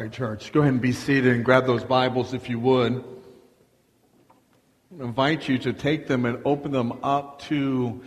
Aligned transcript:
right, 0.00 0.12
church. 0.12 0.50
Go 0.52 0.60
ahead 0.60 0.72
and 0.72 0.80
be 0.80 0.92
seated 0.92 1.34
and 1.34 1.44
grab 1.44 1.66
those 1.66 1.84
Bibles 1.84 2.32
if 2.32 2.48
you 2.48 2.58
would. 2.58 3.04
I 4.98 5.04
invite 5.04 5.46
you 5.46 5.58
to 5.58 5.74
take 5.74 6.06
them 6.06 6.24
and 6.24 6.40
open 6.46 6.72
them 6.72 7.00
up 7.02 7.42
to 7.42 8.00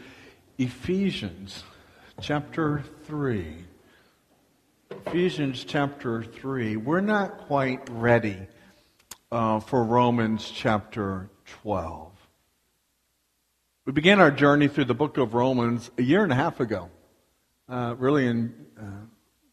Ephesians 0.58 1.64
chapter 2.20 2.84
3. 3.04 3.58
Ephesians 5.06 5.64
chapter 5.66 6.24
3. 6.24 6.78
We're 6.78 7.02
not 7.02 7.38
quite 7.38 7.88
ready 7.92 8.40
uh, 9.32 9.60
for 9.60 9.84
Romans 9.84 10.50
chapter 10.52 11.30
12. 11.62 12.12
We 13.86 13.94
began 13.94 14.20
our 14.20 14.32
journey 14.32 14.68
through 14.68 14.86
the 14.86 14.96
book 14.96 15.20
of 15.20 15.36
Romans 15.36 15.92
a 16.00 16.02
year 16.02 16.24
and 16.24 16.32
a 16.32 16.36
half 16.36 16.60
ago. 16.60 16.90
Uh, 17.70 17.94
really, 18.00 18.26
in, 18.26 18.66
uh, 18.82 19.06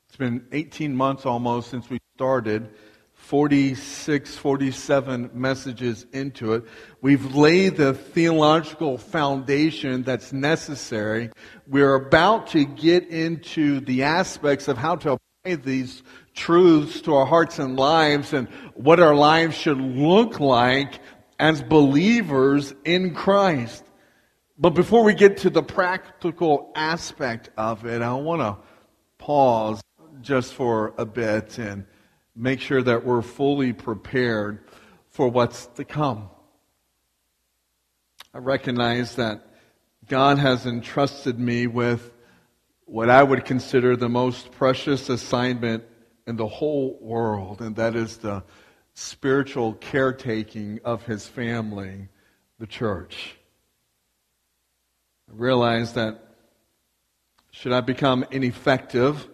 it's 0.08 0.16
been 0.16 0.46
18 0.52 0.96
months 0.96 1.26
almost 1.26 1.68
since 1.68 1.90
we 1.90 1.99
started. 2.20 2.68
46, 3.14 4.36
47 4.36 5.30
messages 5.32 6.04
into 6.12 6.52
it. 6.52 6.64
We've 7.00 7.34
laid 7.34 7.78
the 7.78 7.94
theological 7.94 8.98
foundation 8.98 10.02
that's 10.02 10.30
necessary. 10.30 11.30
We're 11.66 11.94
about 11.94 12.48
to 12.48 12.66
get 12.66 13.08
into 13.08 13.80
the 13.80 14.02
aspects 14.02 14.68
of 14.68 14.76
how 14.76 14.96
to 14.96 15.12
apply 15.12 15.54
these 15.64 16.02
truths 16.34 17.00
to 17.02 17.14
our 17.14 17.24
hearts 17.24 17.58
and 17.58 17.78
lives 17.78 18.34
and 18.34 18.48
what 18.74 19.00
our 19.00 19.14
lives 19.14 19.56
should 19.56 19.78
look 19.78 20.40
like 20.40 21.00
as 21.38 21.62
believers 21.62 22.74
in 22.84 23.14
Christ. 23.14 23.82
But 24.58 24.70
before 24.70 25.04
we 25.04 25.14
get 25.14 25.38
to 25.38 25.48
the 25.48 25.62
practical 25.62 26.70
aspect 26.74 27.48
of 27.56 27.86
it, 27.86 28.02
I 28.02 28.12
want 28.12 28.42
to 28.42 28.58
pause 29.16 29.80
just 30.20 30.52
for 30.52 30.92
a 30.98 31.06
bit 31.06 31.56
and 31.56 31.86
make 32.40 32.60
sure 32.60 32.82
that 32.82 33.04
we're 33.04 33.22
fully 33.22 33.72
prepared 33.72 34.64
for 35.10 35.28
what's 35.28 35.66
to 35.66 35.84
come. 35.84 36.30
I 38.32 38.38
recognize 38.38 39.16
that 39.16 39.46
God 40.08 40.38
has 40.38 40.64
entrusted 40.64 41.38
me 41.38 41.66
with 41.66 42.10
what 42.86 43.10
I 43.10 43.22
would 43.22 43.44
consider 43.44 43.94
the 43.94 44.08
most 44.08 44.52
precious 44.52 45.08
assignment 45.10 45.84
in 46.26 46.36
the 46.36 46.46
whole 46.46 46.98
world, 47.00 47.60
and 47.60 47.76
that 47.76 47.94
is 47.94 48.16
the 48.16 48.42
spiritual 48.94 49.74
caretaking 49.74 50.80
of 50.84 51.04
his 51.04 51.26
family, 51.26 52.08
the 52.58 52.66
church. 52.66 53.36
I 55.30 55.34
realize 55.34 55.92
that 55.92 56.24
should 57.50 57.72
I 57.72 57.80
become 57.80 58.24
ineffective 58.30 59.28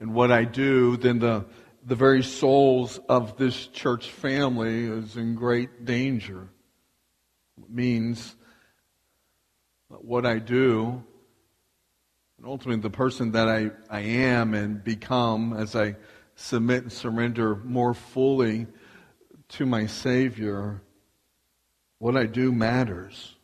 in 0.00 0.12
what 0.12 0.30
I 0.30 0.44
do, 0.44 0.96
then 0.96 1.18
the, 1.18 1.44
the 1.88 1.94
very 1.94 2.22
souls 2.22 3.00
of 3.08 3.38
this 3.38 3.66
church 3.68 4.10
family 4.10 4.84
is 4.84 5.16
in 5.16 5.34
great 5.34 5.86
danger. 5.86 6.50
It 7.56 7.70
means 7.70 8.36
what 9.88 10.26
I 10.26 10.38
do, 10.38 11.02
and 12.36 12.46
ultimately 12.46 12.82
the 12.82 12.90
person 12.90 13.32
that 13.32 13.48
I, 13.48 13.70
I 13.88 14.00
am 14.00 14.52
and 14.52 14.84
become 14.84 15.54
as 15.54 15.74
I 15.74 15.96
submit 16.34 16.82
and 16.82 16.92
surrender 16.92 17.56
more 17.56 17.94
fully 17.94 18.66
to 19.48 19.64
my 19.64 19.86
Savior, 19.86 20.82
what 22.00 22.18
I 22.18 22.26
do 22.26 22.52
matters. 22.52 23.34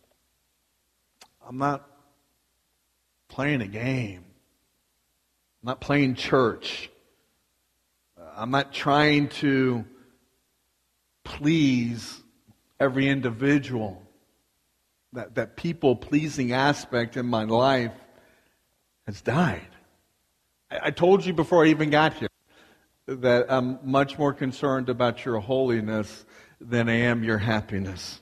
I'm 1.48 1.56
not 1.56 1.88
playing 3.28 3.62
a 3.62 3.66
game. 3.66 4.26
I'm 5.62 5.68
not 5.68 5.80
playing 5.80 6.14
church. 6.14 6.90
I'm 8.36 8.50
not 8.50 8.72
trying 8.72 9.28
to 9.40 9.84
please 11.24 12.22
every 12.80 13.08
individual. 13.08 14.00
That, 15.12 15.36
that 15.36 15.56
people 15.56 15.94
pleasing 15.94 16.52
aspect 16.52 17.16
in 17.16 17.26
my 17.26 17.44
life 17.44 17.92
has 19.06 19.20
died. 19.20 19.68
I, 20.68 20.86
I 20.86 20.90
told 20.90 21.24
you 21.24 21.32
before 21.32 21.64
I 21.64 21.68
even 21.68 21.90
got 21.90 22.14
here 22.14 22.28
that 23.06 23.46
I'm 23.48 23.78
much 23.84 24.18
more 24.18 24.32
concerned 24.32 24.88
about 24.88 25.24
your 25.24 25.38
holiness 25.38 26.24
than 26.60 26.88
I 26.88 26.94
am 26.94 27.22
your 27.22 27.38
happiness. 27.38 28.20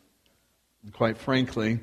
And 0.82 0.92
quite 0.92 1.16
frankly, 1.16 1.80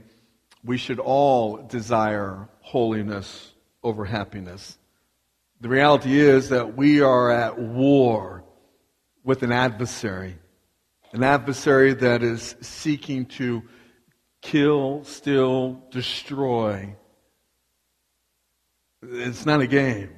we 0.63 0.77
should 0.77 0.99
all 0.99 1.57
desire 1.57 2.47
holiness 2.59 3.53
over 3.81 4.05
happiness. 4.05 4.77
The 5.61 5.69
reality 5.69 6.17
is 6.17 6.49
that 6.49 6.77
we 6.77 7.01
are 7.01 7.29
at 7.29 7.59
war 7.59 8.45
with 9.25 9.43
an 9.43 9.51
adversary, 9.51 10.37
an 11.11 11.21
adversary 11.21 11.93
that 11.95 12.23
is 12.23 12.55
seeking 12.61 13.25
to 13.25 13.63
kill, 14.41 15.03
steal, 15.03 15.83
destroy. 15.91 16.95
It's 19.01 19.45
not 19.45 19.59
a 19.59 19.67
game. 19.67 20.11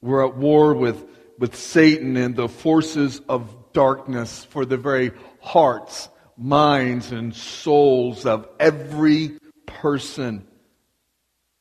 We're 0.00 0.24
at 0.24 0.36
war 0.36 0.74
with, 0.74 1.04
with 1.36 1.56
Satan 1.56 2.16
and 2.16 2.36
the 2.36 2.48
forces 2.48 3.20
of 3.28 3.72
darkness 3.72 4.44
for 4.44 4.64
the 4.64 4.76
very 4.76 5.10
hearts, 5.40 6.08
minds, 6.36 7.10
and 7.10 7.34
souls 7.34 8.24
of 8.24 8.48
every 8.60 9.38
person. 9.66 10.46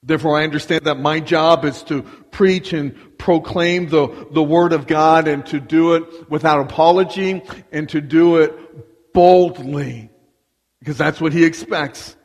Therefore, 0.06 0.38
I 0.38 0.44
understand 0.44 0.86
that 0.86 1.00
my 1.00 1.22
job 1.22 1.64
is 1.64 1.82
to 1.84 2.02
preach 2.02 2.74
and 2.74 3.18
proclaim 3.18 3.88
the, 3.88 4.28
the 4.32 4.44
Word 4.44 4.74
of 4.74 4.86
God 4.86 5.30
and 5.30 5.46
to 5.46 5.62
do 5.62 5.96
it 5.96 6.30
without 6.30 6.60
apology 6.60 7.42
and 7.72 7.88
to 7.90 8.02
do 8.02 8.38
it 8.38 9.14
boldly. 9.14 10.10
Because 10.80 10.98
that's 10.98 11.22
what 11.22 11.32
He 11.32 11.46
expects. 11.46 12.18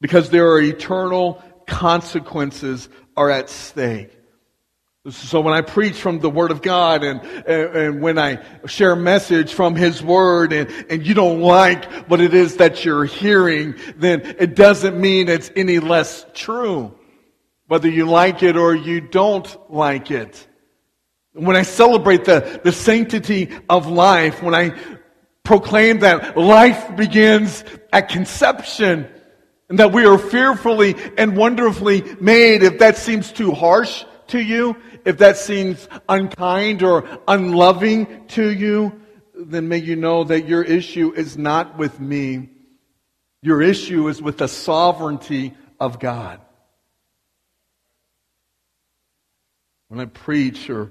Because 0.00 0.30
there 0.30 0.52
are 0.52 0.60
eternal 0.60 1.42
consequences 1.66 2.88
are 3.14 3.30
at 3.30 3.50
stake. 3.50 4.10
So 5.10 5.40
when 5.40 5.52
I 5.52 5.60
preach 5.62 5.96
from 5.96 6.20
the 6.20 6.30
Word 6.30 6.50
of 6.50 6.62
God 6.62 7.02
and, 7.02 7.20
and, 7.20 7.76
and, 7.76 8.00
when 8.00 8.18
I 8.18 8.38
share 8.66 8.92
a 8.92 8.96
message 8.96 9.52
from 9.52 9.74
His 9.74 10.02
Word 10.02 10.52
and, 10.52 10.70
and 10.88 11.04
you 11.04 11.12
don't 11.12 11.40
like 11.40 11.84
what 12.08 12.20
it 12.20 12.32
is 12.32 12.58
that 12.58 12.84
you're 12.84 13.04
hearing, 13.04 13.74
then 13.96 14.22
it 14.38 14.54
doesn't 14.54 14.98
mean 14.98 15.28
it's 15.28 15.50
any 15.56 15.80
less 15.80 16.24
true. 16.34 16.94
Whether 17.72 17.88
you 17.88 18.04
like 18.04 18.42
it 18.42 18.58
or 18.58 18.74
you 18.74 19.00
don't 19.00 19.48
like 19.72 20.10
it. 20.10 20.46
When 21.32 21.56
I 21.56 21.62
celebrate 21.62 22.26
the, 22.26 22.60
the 22.62 22.70
sanctity 22.70 23.48
of 23.66 23.86
life, 23.86 24.42
when 24.42 24.54
I 24.54 24.78
proclaim 25.42 26.00
that 26.00 26.36
life 26.36 26.94
begins 26.96 27.64
at 27.90 28.10
conception 28.10 29.08
and 29.70 29.78
that 29.78 29.90
we 29.90 30.04
are 30.04 30.18
fearfully 30.18 30.96
and 31.16 31.34
wonderfully 31.34 32.02
made, 32.20 32.62
if 32.62 32.78
that 32.80 32.98
seems 32.98 33.32
too 33.32 33.52
harsh 33.52 34.04
to 34.26 34.38
you, 34.38 34.76
if 35.06 35.16
that 35.16 35.38
seems 35.38 35.88
unkind 36.10 36.82
or 36.82 37.08
unloving 37.26 38.26
to 38.36 38.50
you, 38.50 39.00
then 39.34 39.68
may 39.68 39.78
you 39.78 39.96
know 39.96 40.24
that 40.24 40.46
your 40.46 40.62
issue 40.62 41.10
is 41.14 41.38
not 41.38 41.78
with 41.78 41.98
me. 41.98 42.50
Your 43.40 43.62
issue 43.62 44.08
is 44.08 44.20
with 44.20 44.36
the 44.36 44.48
sovereignty 44.48 45.54
of 45.80 45.98
God. 45.98 46.41
When 49.92 50.00
I 50.00 50.06
preach 50.06 50.70
or 50.70 50.90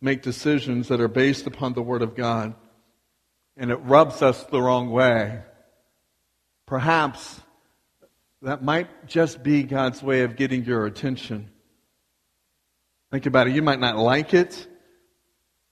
make 0.00 0.22
decisions 0.22 0.88
that 0.88 1.02
are 1.02 1.08
based 1.08 1.46
upon 1.46 1.74
the 1.74 1.82
Word 1.82 2.00
of 2.00 2.16
God 2.16 2.54
and 3.58 3.70
it 3.70 3.74
rubs 3.74 4.22
us 4.22 4.42
the 4.44 4.62
wrong 4.62 4.90
way, 4.90 5.42
perhaps 6.64 7.42
that 8.40 8.64
might 8.64 9.06
just 9.06 9.42
be 9.42 9.64
God's 9.64 10.02
way 10.02 10.22
of 10.22 10.34
getting 10.34 10.64
your 10.64 10.86
attention. 10.86 11.50
Think 13.10 13.26
about 13.26 13.48
it. 13.48 13.54
You 13.54 13.60
might 13.60 13.80
not 13.80 13.98
like 13.98 14.32
it. 14.32 14.66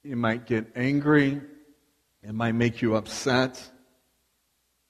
You 0.03 0.17
might 0.17 0.45
get 0.45 0.67
angry. 0.77 1.41
It 2.23 2.35
might 2.35 2.53
make 2.53 2.83
you 2.83 2.95
upset. 2.95 3.71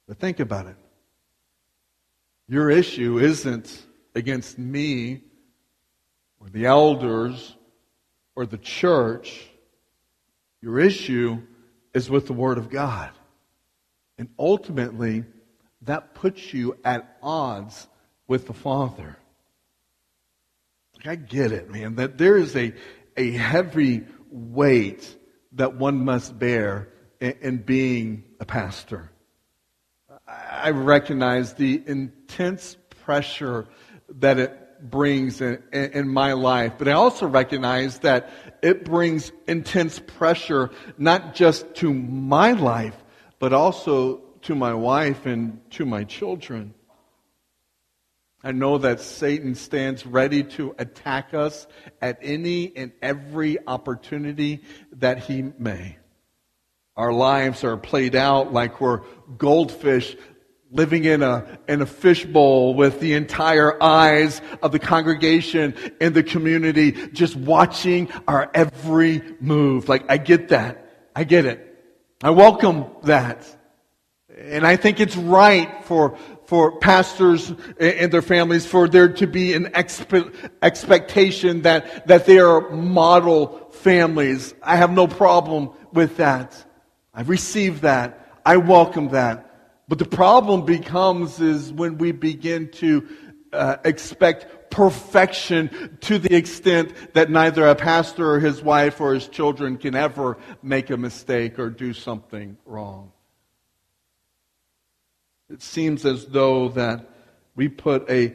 But 0.09 0.19
think 0.19 0.41
about 0.41 0.67
it. 0.67 0.77
Your 2.49 2.69
issue 2.69 3.21
isn't 3.21 3.87
against 4.17 4.59
me 4.59 5.23
or 6.41 6.49
the 6.49 6.67
elders 6.67 7.56
or 8.37 8.47
the 8.47 8.59
church. 8.59 9.49
Your 10.63 10.79
issue 10.79 11.43
is 11.95 12.09
with 12.09 12.27
the 12.27 12.33
Word 12.33 12.59
of 12.59 12.71
God. 12.71 13.11
And 14.19 14.29
ultimately, 14.39 15.25
that 15.83 16.15
puts 16.15 16.55
you 16.55 16.77
at 16.85 17.17
odds 17.23 17.87
with 18.29 18.47
the 18.47 18.55
Father. 18.55 19.17
I 21.05 21.15
get 21.15 21.53
it, 21.53 21.71
man, 21.71 21.97
that 21.97 22.19
there 22.19 22.37
is 22.37 22.57
a, 22.57 22.75
a 23.17 23.31
heavy 23.31 24.05
weight 24.31 25.17
that 25.53 25.77
one 25.77 26.05
must 26.05 26.37
bear 26.39 26.89
in, 27.21 27.35
in 27.41 27.57
being 27.59 28.25
a 28.41 28.45
pastor. 28.45 29.11
I 30.27 30.71
recognize 30.71 31.55
the 31.55 31.81
intense 31.87 32.77
pressure 33.05 33.67
that 34.09 34.39
it 34.39 34.66
brings 34.81 35.41
in, 35.41 35.63
in, 35.73 35.93
in 35.93 36.09
my 36.09 36.33
life. 36.33 36.75
But 36.79 36.89
I 36.89 36.93
also 36.93 37.27
recognize 37.27 38.01
that 38.01 38.31
it 38.63 38.85
brings 38.85 39.33
intense 39.47 39.99
pressure, 39.99 40.71
not 40.99 41.35
just 41.35 41.75
to 41.77 41.93
my 41.93 42.53
life, 42.53 42.97
but 43.39 43.53
also 43.53 44.19
to 44.43 44.55
my 44.55 44.75
wife 44.75 45.27
and 45.27 45.61
to 45.73 45.85
my 45.85 46.05
children. 46.05 46.75
I 48.43 48.53
know 48.53 48.79
that 48.79 49.01
Satan 49.01 49.55
stands 49.57 50.07
ready 50.07 50.45
to 50.45 50.75
attack 50.79 51.35
us 51.35 51.67
at 52.01 52.19
any 52.23 52.77
and 52.77 52.93
every 53.03 53.59
opportunity 53.67 54.63
that 54.93 55.19
he 55.19 55.43
may. 55.43 55.97
Our 56.97 57.13
lives 57.13 57.65
are 57.65 57.77
played 57.77 58.15
out 58.15 58.53
like 58.53 58.81
we're 58.81 59.01
goldfish 59.37 60.17
living 60.77 61.05
in 61.05 61.23
a, 61.23 61.59
in 61.67 61.81
a 61.83 61.87
fishbowl 61.87 62.75
with 62.75 63.01
the 63.01 63.15
entire 63.15 63.83
eyes 63.83 64.41
of 64.63 64.73
the 64.73 64.79
congregation 64.79 65.75
and 66.01 66.15
the 66.15 66.23
community 66.23 66.93
just 67.09 67.35
watching 67.35 68.11
our 68.29 68.51
every 68.55 69.23
move. 69.41 69.89
Like, 69.89 70.05
I 70.11 70.19
get 70.19 70.49
that. 70.49 71.11
I 71.15 71.25
get 71.25 71.47
it. 71.47 71.63
I 72.23 72.31
welcome 72.31 72.87
that. 73.05 73.47
And 74.37 74.67
I 74.67 74.77
think 74.77 75.01
it's 75.01 75.17
right 75.17 75.83
for, 75.85 76.19
for 76.45 76.79
pastors 76.79 77.53
and 77.81 78.13
their 78.13 78.23
families 78.23 78.67
for 78.67 78.87
there 78.87 79.09
to 79.15 79.27
be 79.27 79.55
an 79.55 79.67
expe- 79.67 80.51
expectation 80.63 81.63
that, 81.63 82.07
that 82.07 82.27
they 82.27 82.39
are 82.39 82.71
model 82.71 83.71
families. 83.73 84.55
I 84.63 84.77
have 84.77 84.91
no 84.91 85.07
problem 85.07 85.71
with 85.93 86.19
that. 86.19 86.55
I 87.15 87.23
receive 87.23 87.81
that. 87.81 88.41
I 88.45 88.59
welcome 88.59 89.09
that. 89.09 89.46
But 89.89 89.99
the 89.99 90.05
problem 90.05 90.65
becomes 90.65 91.41
is 91.41 91.73
when 91.73 91.99
we 91.99 92.13
begin 92.13 92.71
to 92.73 93.09
uh, 93.53 93.77
expect 93.85 94.71
perfection 94.71 95.97
to 96.01 96.19
the 96.19 96.35
extent 96.35 96.93
that 97.15 97.31
neither 97.31 97.67
a 97.67 97.75
pastor 97.75 98.33
or 98.33 98.41
his 98.41 98.63
wife 98.63 99.01
or 99.01 99.15
his 99.15 99.29
children 99.29 99.79
can 99.79 99.95
ever 99.95 100.37
make 100.63 100.91
a 100.91 100.97
mistake 100.97 101.59
or 101.59 101.71
do 101.71 101.93
something 101.93 102.57
wrong. 102.67 103.13
It 105.49 105.63
seems 105.63 106.05
as 106.05 106.27
though 106.27 106.71
that 106.71 107.09
we 107.55 107.69
put 107.69 108.11
a, 108.11 108.35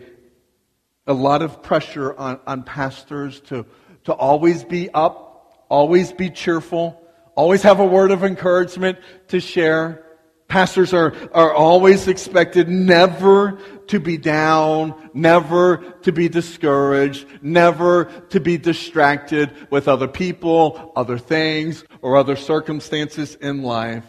a 1.06 1.14
lot 1.14 1.42
of 1.42 1.62
pressure 1.62 2.18
on, 2.18 2.40
on 2.48 2.64
pastors 2.64 3.42
to, 3.42 3.66
to 4.06 4.14
always 4.14 4.64
be 4.64 4.90
up, 4.94 5.66
always 5.70 6.14
be 6.14 6.30
cheerful, 6.30 7.02
always 7.36 7.62
have 7.64 7.82
a 7.82 7.86
word 7.86 8.12
of 8.12 8.24
encouragement 8.24 8.98
to 9.28 9.42
share. 9.42 10.06
Pastors 10.52 10.94
are, 10.94 11.14
are 11.34 11.54
always 11.54 12.10
expected 12.10 12.68
never 12.68 13.58
to 13.88 14.02
be 14.02 14.18
down, 14.18 15.10
never 15.14 15.78
to 16.02 16.12
be 16.12 16.28
discouraged, 16.28 17.26
never 17.42 18.04
to 18.32 18.42
be 18.42 18.58
distracted 18.58 19.50
with 19.70 19.88
other 19.88 20.10
people, 20.10 20.92
other 20.94 21.18
things, 21.18 21.86
or 22.02 22.18
other 22.18 22.36
circumstances 22.36 23.36
in 23.36 23.64
life. 23.64 24.04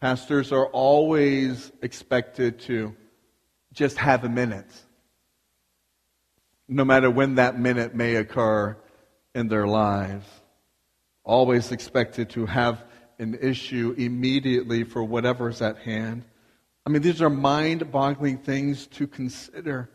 Pastors 0.00 0.52
are 0.52 0.68
always 0.68 1.72
expected 1.82 2.60
to 2.60 2.94
just 3.72 3.96
have 3.96 4.22
a 4.22 4.28
minute, 4.28 4.70
no 6.68 6.84
matter 6.84 7.10
when 7.10 7.34
that 7.34 7.58
minute 7.58 7.96
may 7.96 8.14
occur 8.14 8.76
in 9.34 9.48
their 9.48 9.66
lives 9.66 10.24
always 11.24 11.72
expected 11.72 12.30
to 12.30 12.46
have 12.46 12.84
an 13.18 13.38
issue 13.40 13.94
immediately 13.96 14.84
for 14.84 15.02
whatever's 15.02 15.62
at 15.62 15.78
hand. 15.78 16.24
I 16.84 16.90
mean, 16.90 17.02
these 17.02 17.22
are 17.22 17.30
mind 17.30 17.92
boggling 17.92 18.38
things 18.38 18.86
to 18.88 19.06
consider. 19.06 19.90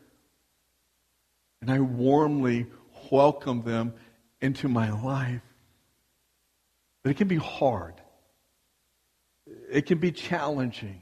And 1.61 1.71
I 1.71 1.79
warmly 1.79 2.67
welcome 3.11 3.63
them 3.63 3.93
into 4.41 4.67
my 4.67 4.91
life. 4.91 5.41
But 7.03 7.11
it 7.11 7.17
can 7.17 7.27
be 7.27 7.37
hard, 7.37 7.95
it 9.69 9.85
can 9.85 9.97
be 9.97 10.11
challenging. 10.11 11.01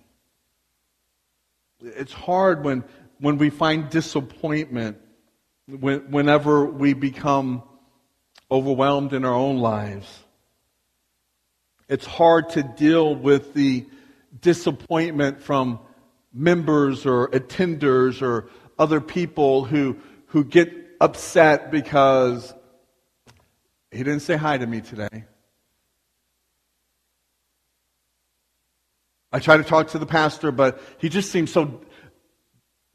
It's 1.82 2.14
hard 2.14 2.64
when, 2.64 2.84
when 3.20 3.38
we 3.38 3.50
find 3.50 3.90
disappointment, 3.90 4.98
when, 5.68 6.12
whenever 6.12 6.66
we 6.66 6.94
become 6.94 7.64
overwhelmed 8.50 9.14
in 9.14 9.26
our 9.26 9.34
own 9.34 9.58
lives. 9.58 10.25
It's 11.88 12.06
hard 12.06 12.50
to 12.52 12.64
deal 12.64 13.16
with 13.16 13.54
the 13.54 13.86
disappointment 14.42 15.42
from 15.42 15.80
members 16.34 17.06
or 17.06 17.30
attenders 17.30 18.22
or 18.22 18.50
other 18.78 19.00
people 19.00 19.64
who, 19.64 19.98
who 20.28 20.44
get 20.44 20.74
upset 21.00 21.72
because 21.72 22.54
he 23.92 24.00
didn't 24.00 24.22
say 24.22 24.36
hi 24.36 24.58
to 24.58 24.66
me 24.66 24.82
today. 24.82 25.26
I 29.31 29.40
try 29.40 29.58
to 29.58 29.64
talk 29.64 29.90
to 29.90 30.00
the 30.00 30.06
pastor, 30.06 30.52
but 30.52 30.81
he 30.98 31.10
just 31.10 31.31
seems 31.31 31.52
so 31.52 31.81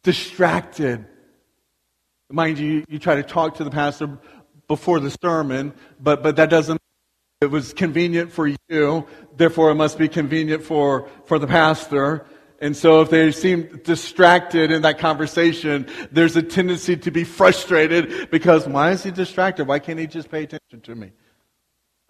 distracted. 0.03 1.07
Mind 2.31 2.59
you, 2.59 2.85
you 2.89 2.99
try 2.99 3.17
to 3.17 3.23
talk 3.23 3.57
to 3.57 3.65
the 3.65 3.71
pastor, 3.71 4.19
before 4.71 5.01
the 5.01 5.11
sermon, 5.11 5.75
but, 5.99 6.23
but 6.23 6.37
that 6.37 6.49
doesn't 6.49 6.80
it 7.43 7.51
was 7.51 7.73
convenient 7.73 8.31
for 8.31 8.47
you, 8.69 9.07
therefore 9.35 9.71
it 9.71 9.75
must 9.75 9.97
be 9.97 10.09
convenient 10.09 10.63
for, 10.63 11.09
for 11.25 11.39
the 11.39 11.47
pastor. 11.47 12.27
And 12.61 12.77
so 12.77 13.01
if 13.01 13.09
they 13.09 13.33
seem 13.33 13.81
distracted 13.83 14.71
in 14.71 14.83
that 14.83 14.99
conversation, 14.99 15.89
there's 16.13 16.37
a 16.37 16.43
tendency 16.43 16.99
to 16.99 17.11
be 17.11 17.25
frustrated 17.25 18.31
because 18.31 18.69
why 18.69 18.91
is 18.91 19.03
he 19.03 19.11
distracted? 19.11 19.67
Why 19.67 19.79
can't 19.79 19.99
he 19.99 20.07
just 20.07 20.31
pay 20.31 20.43
attention 20.43 20.83
to 20.83 20.95
me? 20.95 21.13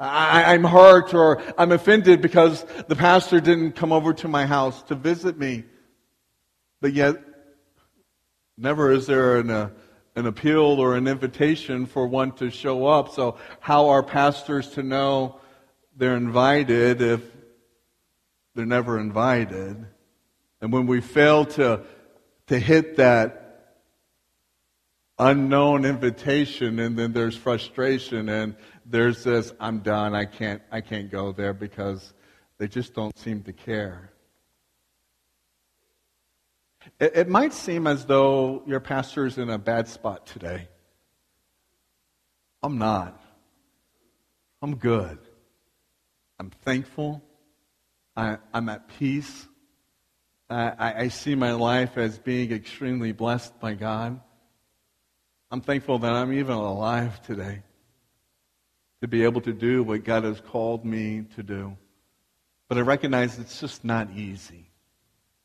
I, 0.01 0.53
am 0.55 0.65
hurt 0.65 1.15
or 1.15 1.41
I'm 1.57 1.71
offended 1.71 2.21
because 2.23 2.65
the 2.89 2.97
pastor 2.97 3.41
didn't 3.41 3.77
come 3.77 3.93
over 3.93 4.13
to 4.15 4.27
my 4.27 4.47
house 4.47 4.83
to 4.85 4.97
visit 4.97 5.39
me. 5.39 5.63
But 6.81 6.93
yet, 6.93 7.23
never 8.59 8.91
is 8.91 9.07
there 9.07 9.37
an, 9.37 9.51
uh, 9.51 9.71
an 10.21 10.27
appeal 10.27 10.79
or 10.79 10.95
an 10.95 11.09
invitation 11.09 11.87
for 11.87 12.07
one 12.07 12.31
to 12.33 12.51
show 12.51 12.87
up. 12.87 13.13
So, 13.13 13.39
how 13.59 13.89
are 13.89 14.03
pastors 14.03 14.71
to 14.73 14.85
know 14.85 15.41
they're 15.97 16.17
invited 16.17 17.03
if 17.03 17.23
they're 18.55 18.67
never 18.67 19.01
invited? 19.01 19.85
And 20.61 20.73
when 20.73 20.87
we 20.87 21.01
fail 21.01 21.47
to, 21.47 21.81
to 22.47 22.59
hit 22.59 22.97
that 22.97 23.51
unknown 25.19 25.85
invitation 25.85 26.79
and 26.79 26.99
then 26.99 27.13
there's 27.13 27.37
frustration 27.37 28.29
and 28.29 28.55
there's 28.87 29.25
this, 29.25 29.53
I'm 29.59 29.81
done, 29.81 30.15
I 30.15 30.27
can't, 30.27 30.63
I 30.71 30.81
can't 30.81 31.11
go 31.11 31.33
there 31.33 31.53
because 31.53 32.13
they 32.59 32.69
just 32.69 32.95
don't 32.95 33.17
seem 33.19 33.43
to 33.45 33.53
care. 33.53 34.10
It, 37.01 37.17
it 37.17 37.29
might 37.29 37.55
seem 37.55 37.87
as 37.87 38.05
though 38.05 38.63
your 38.67 38.81
pastor 38.81 39.27
is 39.27 39.39
in 39.39 39.49
a 39.49 39.59
bad 39.59 39.89
spot 39.89 40.27
today. 40.27 40.69
I'm 42.63 42.79
not. 42.79 43.21
I'm 44.61 44.77
good. 44.77 45.19
I'm 46.39 46.51
thankful. 46.51 47.23
I, 48.15 48.37
am 48.53 48.69
at 48.69 48.89
peace. 48.99 49.49
I, 50.51 51.05
I 51.05 51.09
see 51.09 51.35
my 51.35 51.53
life 51.53 51.97
as 51.97 52.19
being 52.19 52.53
extremely 52.53 53.13
blessed 53.13 53.59
by 53.61 53.75
God. 53.75 54.21
I'm 55.51 55.63
thankful 55.63 56.01
that 56.01 56.13
I'm 56.13 56.33
even 56.33 56.53
alive 56.53 57.23
today 57.23 57.63
to 59.01 59.09
be 59.09 59.25
able 59.25 59.41
to 59.41 59.53
do 59.53 59.83
what 59.83 60.05
God 60.05 60.25
has 60.25 60.41
called 60.41 60.85
me 60.85 61.25
to 61.37 61.43
do. 61.43 61.77
But 62.69 62.77
I 62.79 62.83
recognize 62.83 63.39
it's 63.39 63.59
just 63.59 63.85
not 63.85 64.11
easy. 64.15 64.70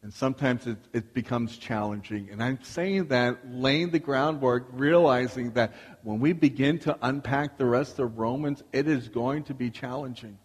And 0.05 0.13
sometimes 0.13 0.67
it, 0.67 0.77
it, 0.93 1.15
becomes 1.15 1.57
challenging. 1.57 2.29
And 2.31 2.43
I'm 2.43 2.59
saying 2.61 3.07
that, 3.07 3.39
laying 3.49 3.89
the 3.89 3.97
groundwork, 3.97 4.67
realizing 4.71 5.53
that 5.53 5.73
when 6.03 6.19
we 6.19 6.31
begin 6.31 6.77
to 6.81 6.95
unpack 7.01 7.57
the 7.57 7.65
rest 7.65 7.97
of 7.97 8.19
Romans, 8.19 8.61
it 8.71 8.87
is 8.87 9.09
going 9.09 9.45
to 9.45 9.55
be 9.55 9.71
challenging. 9.71 10.37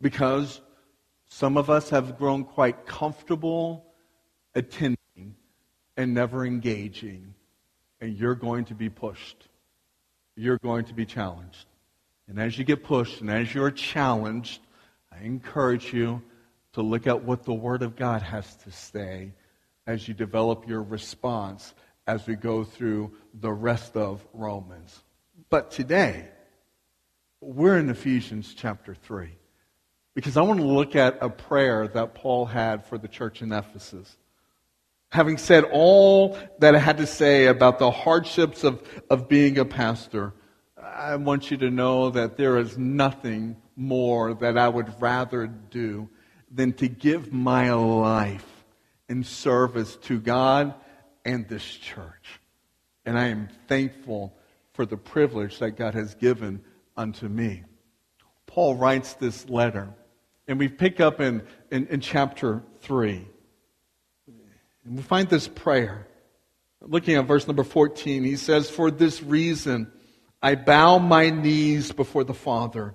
Because 0.00 0.60
some 1.28 1.56
of 1.56 1.70
us 1.70 1.90
have 1.90 2.18
grown 2.18 2.42
quite 2.42 2.84
comfortable 2.84 3.86
attending 4.56 5.36
and 5.96 6.12
never 6.12 6.44
engaging. 6.44 7.32
And 8.00 8.18
you're 8.18 8.34
going 8.34 8.64
to 8.64 8.74
be 8.74 8.88
pushed. 8.88 9.46
You're 10.34 10.58
going 10.58 10.86
to 10.86 10.94
be 10.94 11.06
challenged. 11.06 11.66
And 12.26 12.40
as 12.40 12.58
you 12.58 12.64
get 12.64 12.82
pushed 12.82 13.20
and 13.20 13.30
as 13.30 13.54
you're 13.54 13.70
challenged, 13.70 14.62
I 15.12 15.22
encourage 15.22 15.92
you 15.92 16.22
to 16.76 16.82
look 16.82 17.06
at 17.06 17.24
what 17.24 17.42
the 17.44 17.54
Word 17.54 17.82
of 17.82 17.96
God 17.96 18.20
has 18.20 18.54
to 18.56 18.70
say 18.70 19.32
as 19.86 20.06
you 20.06 20.12
develop 20.12 20.68
your 20.68 20.82
response 20.82 21.72
as 22.06 22.26
we 22.26 22.34
go 22.36 22.64
through 22.64 23.12
the 23.32 23.50
rest 23.50 23.96
of 23.96 24.22
Romans. 24.34 25.02
But 25.48 25.70
today, 25.70 26.28
we're 27.40 27.78
in 27.78 27.88
Ephesians 27.88 28.52
chapter 28.54 28.94
3 28.94 29.30
because 30.14 30.36
I 30.36 30.42
want 30.42 30.60
to 30.60 30.66
look 30.66 30.94
at 30.94 31.16
a 31.22 31.30
prayer 31.30 31.88
that 31.88 32.14
Paul 32.14 32.44
had 32.44 32.84
for 32.84 32.98
the 32.98 33.08
church 33.08 33.40
in 33.40 33.52
Ephesus. 33.52 34.14
Having 35.08 35.38
said 35.38 35.64
all 35.64 36.38
that 36.58 36.74
I 36.74 36.78
had 36.78 36.98
to 36.98 37.06
say 37.06 37.46
about 37.46 37.78
the 37.78 37.90
hardships 37.90 38.64
of, 38.64 38.86
of 39.08 39.30
being 39.30 39.56
a 39.56 39.64
pastor, 39.64 40.34
I 40.76 41.16
want 41.16 41.50
you 41.50 41.56
to 41.56 41.70
know 41.70 42.10
that 42.10 42.36
there 42.36 42.58
is 42.58 42.76
nothing 42.76 43.56
more 43.76 44.34
that 44.34 44.58
I 44.58 44.68
would 44.68 45.00
rather 45.00 45.46
do 45.46 46.10
than 46.56 46.72
to 46.72 46.88
give 46.88 47.32
my 47.32 47.72
life 47.72 48.64
in 49.08 49.22
service 49.22 49.96
to 49.96 50.18
God 50.18 50.74
and 51.24 51.46
this 51.48 51.62
church. 51.62 52.40
And 53.04 53.18
I 53.18 53.26
am 53.26 53.48
thankful 53.68 54.34
for 54.72 54.86
the 54.86 54.96
privilege 54.96 55.58
that 55.58 55.72
God 55.72 55.94
has 55.94 56.14
given 56.14 56.64
unto 56.96 57.28
me. 57.28 57.62
Paul 58.46 58.74
writes 58.74 59.14
this 59.14 59.48
letter, 59.50 59.90
and 60.48 60.58
we 60.58 60.68
pick 60.68 60.98
up 60.98 61.20
in, 61.20 61.42
in, 61.70 61.86
in 61.88 62.00
chapter 62.00 62.62
3. 62.80 63.26
And 64.86 64.96
we 64.96 65.02
find 65.02 65.28
this 65.28 65.46
prayer. 65.46 66.06
Looking 66.80 67.16
at 67.16 67.26
verse 67.26 67.46
number 67.46 67.64
14, 67.64 68.24
he 68.24 68.36
says, 68.36 68.70
For 68.70 68.90
this 68.90 69.22
reason 69.22 69.92
I 70.40 70.54
bow 70.54 70.98
my 70.98 71.30
knees 71.30 71.92
before 71.92 72.24
the 72.24 72.34
Father, 72.34 72.94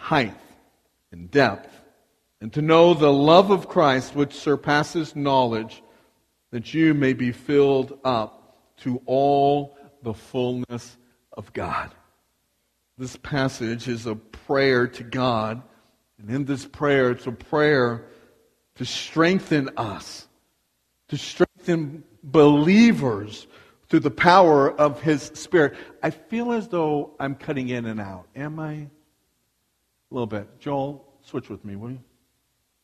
height 0.00 0.34
and 1.12 1.30
depth, 1.30 1.70
and 2.40 2.52
to 2.54 2.62
know 2.62 2.94
the 2.94 3.12
love 3.12 3.50
of 3.50 3.68
Christ 3.68 4.14
which 4.14 4.32
surpasses 4.32 5.14
knowledge, 5.14 5.82
that 6.50 6.72
you 6.72 6.94
may 6.94 7.12
be 7.12 7.32
filled 7.32 7.98
up 8.02 8.56
to 8.78 9.02
all 9.04 9.76
the 10.02 10.14
fullness 10.14 10.96
of 11.32 11.52
God. 11.52 11.90
This 12.96 13.16
passage 13.16 13.88
is 13.88 14.06
a 14.06 14.16
prayer 14.16 14.88
to 14.88 15.04
God, 15.04 15.62
and 16.18 16.30
in 16.30 16.44
this 16.46 16.64
prayer, 16.64 17.10
it's 17.10 17.26
a 17.26 17.32
prayer 17.32 18.06
to 18.76 18.84
strengthen 18.86 19.70
us, 19.76 20.26
to 21.08 21.18
strengthen 21.18 22.04
believers 22.22 23.46
through 23.88 24.00
the 24.00 24.10
power 24.10 24.70
of 24.70 25.02
His 25.02 25.22
Spirit. 25.34 25.76
I 26.02 26.10
feel 26.10 26.52
as 26.52 26.68
though 26.68 27.14
I'm 27.20 27.34
cutting 27.34 27.68
in 27.68 27.84
and 27.84 28.00
out. 28.00 28.26
Am 28.34 28.58
I? 28.58 28.88
A 30.10 30.14
little 30.14 30.26
bit. 30.26 30.58
Joel, 30.58 31.06
switch 31.22 31.48
with 31.48 31.64
me, 31.64 31.76
will 31.76 31.90
you? 31.90 32.00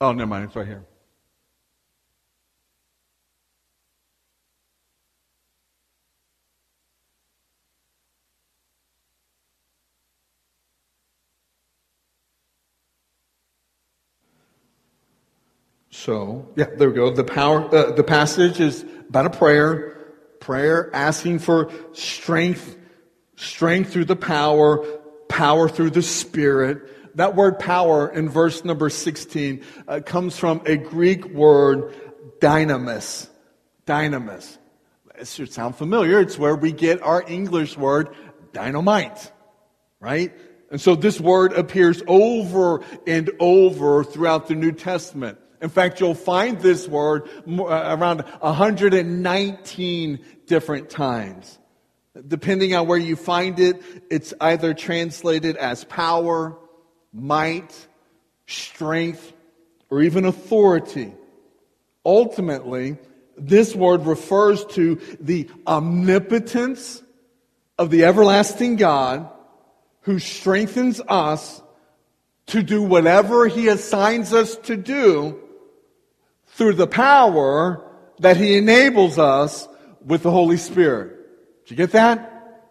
Oh, 0.01 0.13
never 0.13 0.29
mind. 0.29 0.45
It's 0.45 0.57
right 0.57 0.67
here. 0.67 0.85
So, 15.91 16.47
yeah, 16.55 16.67
there 16.77 16.91
we 16.91 16.95
go. 16.95 17.11
The 17.11 17.25
power, 17.25 17.75
uh, 17.75 17.93
the 17.93 18.05
passage 18.05 18.61
is 18.61 18.85
about 19.09 19.27
a 19.27 19.31
prayer 19.31 19.97
prayer, 20.47 20.91
asking 20.95 21.41
for 21.41 21.71
strength, 21.93 22.77
strength 23.35 23.93
through 23.93 24.05
the 24.05 24.15
power, 24.15 24.79
power 25.29 25.69
through 25.69 25.91
the 25.91 26.03
Spirit. 26.03 26.89
That 27.17 27.35
word 27.35 27.59
power 27.59 28.09
in 28.09 28.29
verse 28.29 28.63
number 28.63 28.91
16 28.91 29.65
uh, 29.89 30.01
comes 30.05 30.39
from 30.39 30.61
a 30.67 30.77
Greek 30.77 31.25
word, 31.25 31.95
dynamis. 32.41 33.29
Dynamis. 33.87 34.59
It 35.19 35.27
should 35.27 35.51
sound 35.51 35.77
familiar. 35.77 36.21
It's 36.21 36.39
where 36.39 36.55
we 36.55 36.73
get 36.73 37.03
our 37.03 37.25
English 37.27 37.79
word 37.79 38.15
dynamite, 38.53 39.33
right? 39.99 40.35
And 40.71 40.79
so 40.79 40.95
this 40.95 41.19
word 41.19 41.55
appears 41.55 42.03
over 42.07 42.85
and 43.07 43.31
over 43.41 44.05
throughout 44.05 44.49
the 44.49 44.55
New 44.55 44.73
Testament. 44.73 45.39
In 45.63 45.71
fact, 45.71 46.01
you'll 46.01 46.15
find 46.15 46.61
this 46.61 46.87
word 46.87 47.31
uh, 47.49 47.97
around 47.99 48.21
119 48.41 50.25
different 50.47 50.91
times. 50.91 51.59
Depending 52.29 52.75
on 52.75 52.87
where 52.87 52.99
you 52.99 53.17
find 53.17 53.59
it, 53.59 53.83
it's 54.11 54.35
either 54.39 54.75
translated 54.75 55.57
as 55.57 55.85
power, 55.85 56.59
might, 57.17 57.75
strength, 58.47 59.33
or 59.91 60.03
even 60.03 60.25
authority. 60.25 61.13
Ultimately, 62.05 62.99
this 63.37 63.75
word 63.75 64.07
refers 64.07 64.65
to 64.67 65.01
the 65.21 65.49
omnipotence 65.67 67.03
of 67.79 67.91
the 67.91 68.05
everlasting 68.05 68.77
God 68.77 69.29
who 70.03 70.19
strengthens 70.19 71.01
us 71.09 71.63
to 72.47 72.63
do 72.63 72.83
whatever 72.83 73.49
he 73.49 73.69
assigns 73.69 74.33
us 74.33 74.57
to 74.57 74.77
do 74.77 75.41
through 76.49 76.75
the 76.75 76.87
power 76.87 77.83
that 78.21 78.37
he 78.37 78.57
enables 78.57 79.19
us 79.19 79.69
with 80.05 80.23
the 80.23 80.31
Holy 80.31 80.57
Spirit. 80.57 81.17
Did 81.65 81.71
you 81.73 81.77
get 81.77 81.93
that? 81.93 82.63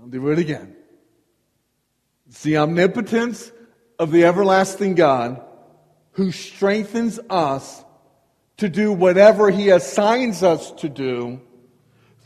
I'll 0.00 0.08
do 0.08 0.28
it 0.30 0.38
again. 0.38 0.74
It's 2.28 2.42
the 2.42 2.56
omnipotence 2.56 3.52
of 3.98 4.10
the 4.10 4.24
everlasting 4.24 4.94
God 4.94 5.42
who 6.12 6.30
strengthens 6.30 7.18
us 7.30 7.84
to 8.58 8.68
do 8.68 8.92
whatever 8.92 9.50
he 9.50 9.70
assigns 9.70 10.42
us 10.42 10.70
to 10.72 10.88
do 10.88 11.40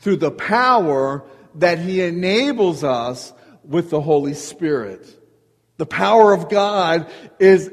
through 0.01 0.17
the 0.17 0.31
power 0.31 1.25
that 1.57 1.79
he 1.79 2.03
enables 2.03 2.85
us 2.85 3.33
with 3.65 3.91
the 3.91 4.01
Holy 4.01 4.35
Spirit. 4.35 5.07
The 5.79 5.87
power 5.87 6.33
of 6.33 6.49
God 6.49 7.11
is 7.39 7.73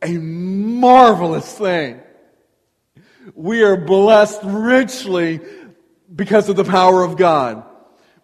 a 0.00 0.12
marvelous 0.12 1.56
thing. 1.56 2.00
We 3.34 3.62
are 3.62 3.76
blessed 3.76 4.40
richly 4.44 5.40
because 6.14 6.48
of 6.48 6.56
the 6.56 6.64
power 6.64 7.02
of 7.02 7.16
God. 7.16 7.64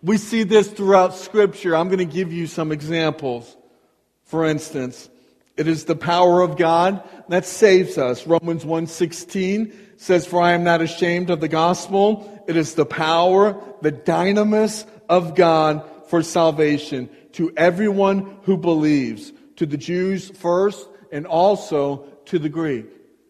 We 0.03 0.19
see 0.19 0.43
this 0.43 0.69
throughout 0.69 1.15
Scripture. 1.15 1.77
I'm 1.77 1.89
going 1.89 1.99
to 1.99 2.05
give 2.05 2.33
you 2.33 2.47
some 2.47 2.73
examples. 2.73 3.57
For 4.29 4.45
instance, 4.45 5.09
it 5.57 5.67
is 5.67 5.87
the 5.87 5.97
power 5.97 6.43
of 6.43 6.59
God 6.59 7.03
that 7.31 7.47
saves 7.47 7.97
us. 7.97 8.27
Romans 8.27 8.65
1:16 8.65 9.73
says, 9.97 10.27
"For 10.27 10.41
I 10.41 10.53
am 10.53 10.63
not 10.63 10.83
ashamed 10.83 11.31
of 11.31 11.41
the 11.41 11.49
gospel. 11.49 12.43
It 12.47 12.55
is 12.55 12.75
the 12.75 12.85
power, 12.85 13.57
the 13.81 13.91
dynamis 13.91 14.85
of 15.09 15.35
God 15.35 15.83
for 16.09 16.23
salvation 16.23 17.09
to 17.33 17.51
everyone 17.57 18.37
who 18.43 18.59
believes, 18.59 19.33
to 19.57 19.65
the 19.65 19.79
Jews 19.79 20.29
first 20.29 20.87
and 21.11 21.27
also 21.27 22.05
to 22.27 22.39
the 22.39 22.51
Greek." 22.51 22.85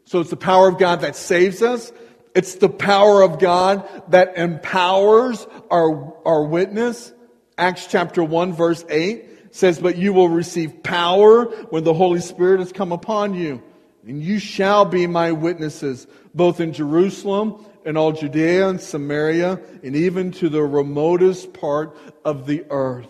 So 0.04 0.18
it's 0.18 0.30
the 0.30 0.36
power 0.36 0.66
of 0.66 0.78
God 0.78 1.02
that 1.02 1.14
saves 1.14 1.62
us. 1.62 1.92
It's 2.34 2.56
the 2.56 2.68
power 2.68 3.22
of 3.22 3.38
God 3.38 3.88
that 4.08 4.36
empowers 4.36 5.46
our, 5.70 6.12
our 6.24 6.42
witness. 6.42 7.12
Acts 7.56 7.86
chapter 7.88 8.24
1 8.24 8.52
verse 8.52 8.84
8 8.90 9.27
says, 9.50 9.78
But 9.78 9.96
you 9.96 10.12
will 10.12 10.28
receive 10.28 10.82
power 10.82 11.44
when 11.70 11.84
the 11.84 11.94
Holy 11.94 12.20
Spirit 12.20 12.60
has 12.60 12.72
come 12.72 12.92
upon 12.92 13.34
you. 13.34 13.62
And 14.06 14.22
you 14.22 14.38
shall 14.38 14.84
be 14.84 15.06
my 15.06 15.32
witnesses, 15.32 16.06
both 16.34 16.60
in 16.60 16.72
Jerusalem 16.72 17.64
and 17.84 17.98
all 17.98 18.12
Judea 18.12 18.68
and 18.68 18.80
Samaria, 18.80 19.60
and 19.82 19.96
even 19.96 20.30
to 20.32 20.48
the 20.48 20.62
remotest 20.62 21.52
part 21.52 21.96
of 22.24 22.46
the 22.46 22.64
earth. 22.70 23.08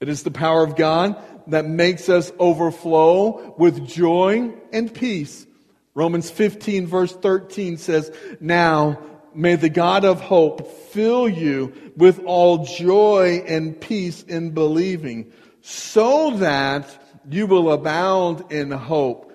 It 0.00 0.08
is 0.08 0.24
the 0.24 0.30
power 0.30 0.64
of 0.64 0.76
God 0.76 1.22
that 1.48 1.64
makes 1.64 2.08
us 2.08 2.32
overflow 2.38 3.54
with 3.56 3.86
joy 3.86 4.52
and 4.72 4.92
peace 4.92 5.46
Romans 5.94 6.30
15 6.30 6.86
verse 6.86 7.12
13 7.12 7.76
says, 7.76 8.10
Now 8.40 8.98
may 9.34 9.56
the 9.56 9.68
God 9.68 10.04
of 10.04 10.20
hope 10.20 10.66
fill 10.90 11.28
you 11.28 11.72
with 11.96 12.20
all 12.24 12.64
joy 12.64 13.44
and 13.46 13.80
peace 13.80 14.22
in 14.22 14.50
believing, 14.50 15.32
so 15.60 16.32
that 16.38 16.86
you 17.28 17.46
will 17.46 17.72
abound 17.72 18.52
in 18.52 18.70
hope 18.70 19.32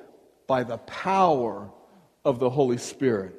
by 0.48 0.64
the 0.64 0.78
power 0.78 1.70
of 2.26 2.40
the 2.40 2.50
Holy 2.50 2.78
Spirit. 2.78 3.36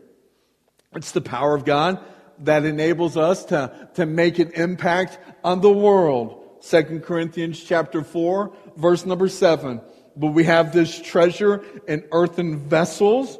It's 0.94 1.12
the 1.12 1.20
power 1.20 1.54
of 1.54 1.64
God 1.64 2.00
that 2.40 2.64
enables 2.64 3.16
us 3.16 3.44
to, 3.46 3.90
to 3.94 4.06
make 4.06 4.38
an 4.38 4.52
impact 4.52 5.18
on 5.44 5.60
the 5.60 5.72
world. 5.72 6.62
2 6.62 7.00
Corinthians 7.00 7.62
chapter 7.62 8.02
4, 8.02 8.52
verse 8.76 9.04
number 9.04 9.28
7. 9.28 9.80
But 10.16 10.28
we 10.28 10.44
have 10.44 10.72
this 10.72 11.00
treasure 11.00 11.62
in 11.86 12.04
earthen 12.10 12.68
vessels 12.68 13.38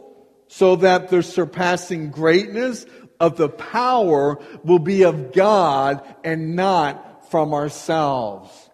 so 0.49 0.77
that 0.77 1.09
the 1.09 1.23
surpassing 1.23 2.11
greatness 2.11 2.87
of 3.21 3.37
the 3.37 3.49
power 3.49 4.39
will 4.65 4.79
be 4.79 5.03
of 5.03 5.33
God 5.33 6.03
and 6.25 6.55
not 6.57 7.31
from 7.31 7.53
ourselves. 7.53 8.71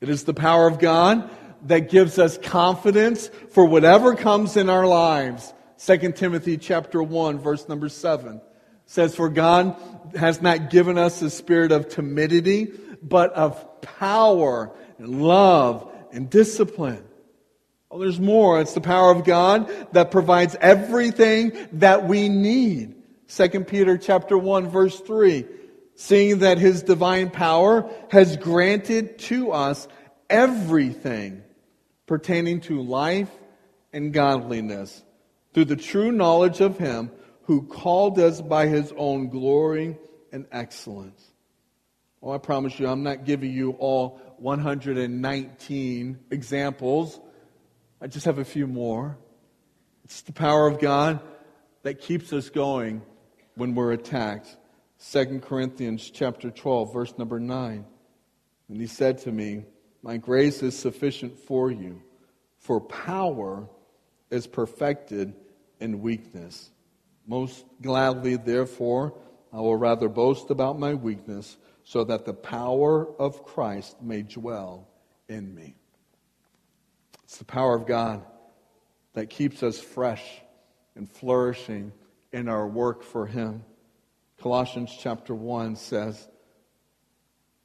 It 0.00 0.08
is 0.08 0.24
the 0.24 0.34
power 0.34 0.66
of 0.66 0.78
God 0.78 1.30
that 1.62 1.90
gives 1.90 2.18
us 2.18 2.38
confidence 2.38 3.30
for 3.50 3.64
whatever 3.64 4.14
comes 4.14 4.56
in 4.56 4.68
our 4.68 4.86
lives. 4.86 5.52
2 5.84 6.12
Timothy 6.12 6.56
chapter 6.56 7.02
1 7.02 7.38
verse 7.38 7.68
number 7.68 7.88
7 7.88 8.40
says, 8.86 9.14
For 9.14 9.28
God 9.28 9.76
has 10.14 10.40
not 10.40 10.70
given 10.70 10.98
us 10.98 11.20
a 11.22 11.30
spirit 11.30 11.72
of 11.72 11.88
timidity, 11.88 12.72
but 13.02 13.32
of 13.32 13.82
power 13.82 14.72
and 14.98 15.22
love 15.22 15.90
and 16.12 16.30
discipline. 16.30 17.04
Oh, 17.90 17.98
there's 17.98 18.20
more. 18.20 18.60
It's 18.60 18.74
the 18.74 18.80
power 18.80 19.10
of 19.10 19.24
God 19.24 19.70
that 19.92 20.10
provides 20.10 20.56
everything 20.60 21.52
that 21.72 22.06
we 22.06 22.28
need. 22.28 22.95
2 23.28 23.48
Peter 23.64 23.98
chapter 23.98 24.38
1 24.38 24.68
verse 24.68 24.98
3. 25.00 25.46
Seeing 25.94 26.40
that 26.40 26.58
his 26.58 26.82
divine 26.82 27.30
power 27.30 27.90
has 28.10 28.36
granted 28.36 29.18
to 29.18 29.52
us 29.52 29.88
everything 30.28 31.42
pertaining 32.06 32.60
to 32.60 32.82
life 32.82 33.30
and 33.92 34.12
godliness 34.12 35.02
through 35.54 35.64
the 35.64 35.76
true 35.76 36.12
knowledge 36.12 36.60
of 36.60 36.78
him 36.78 37.10
who 37.44 37.62
called 37.62 38.18
us 38.18 38.40
by 38.40 38.66
his 38.66 38.92
own 38.96 39.28
glory 39.28 39.96
and 40.32 40.46
excellence. 40.52 41.24
Oh, 42.22 42.30
I 42.30 42.38
promise 42.38 42.78
you, 42.78 42.88
I'm 42.88 43.02
not 43.02 43.24
giving 43.24 43.52
you 43.52 43.70
all 43.72 44.20
119 44.38 46.18
examples. 46.30 47.20
I 48.00 48.06
just 48.06 48.26
have 48.26 48.38
a 48.38 48.44
few 48.44 48.66
more. 48.66 49.16
It's 50.04 50.22
the 50.22 50.32
power 50.32 50.66
of 50.66 50.78
God 50.78 51.20
that 51.82 52.00
keeps 52.00 52.32
us 52.32 52.50
going 52.50 53.02
when 53.56 53.74
we're 53.74 53.92
attacked. 53.92 54.56
2 54.98 55.40
Corinthians 55.40 56.08
chapter 56.10 56.50
12 56.50 56.92
verse 56.92 57.18
number 57.18 57.40
9. 57.40 57.84
And 58.68 58.80
he 58.80 58.86
said 58.86 59.18
to 59.18 59.32
me, 59.32 59.64
"My 60.02 60.16
grace 60.16 60.62
is 60.62 60.78
sufficient 60.78 61.38
for 61.38 61.70
you, 61.70 62.02
for 62.58 62.80
power 62.80 63.68
is 64.30 64.46
perfected 64.46 65.34
in 65.80 66.00
weakness." 66.00 66.70
Most 67.26 67.64
gladly, 67.82 68.36
therefore, 68.36 69.14
I 69.52 69.60
will 69.60 69.76
rather 69.76 70.08
boast 70.08 70.50
about 70.50 70.78
my 70.78 70.94
weakness 70.94 71.56
so 71.82 72.04
that 72.04 72.24
the 72.24 72.34
power 72.34 73.06
of 73.20 73.44
Christ 73.44 74.02
may 74.02 74.22
dwell 74.22 74.88
in 75.28 75.54
me. 75.54 75.76
It's 77.24 77.38
the 77.38 77.44
power 77.44 77.74
of 77.74 77.86
God 77.86 78.24
that 79.14 79.30
keeps 79.30 79.62
us 79.62 79.80
fresh 79.80 80.42
and 80.94 81.10
flourishing 81.10 81.92
in 82.32 82.48
our 82.48 82.66
work 82.66 83.02
for 83.02 83.26
Him. 83.26 83.64
Colossians 84.40 84.96
chapter 85.00 85.34
1 85.34 85.76
says, 85.76 86.28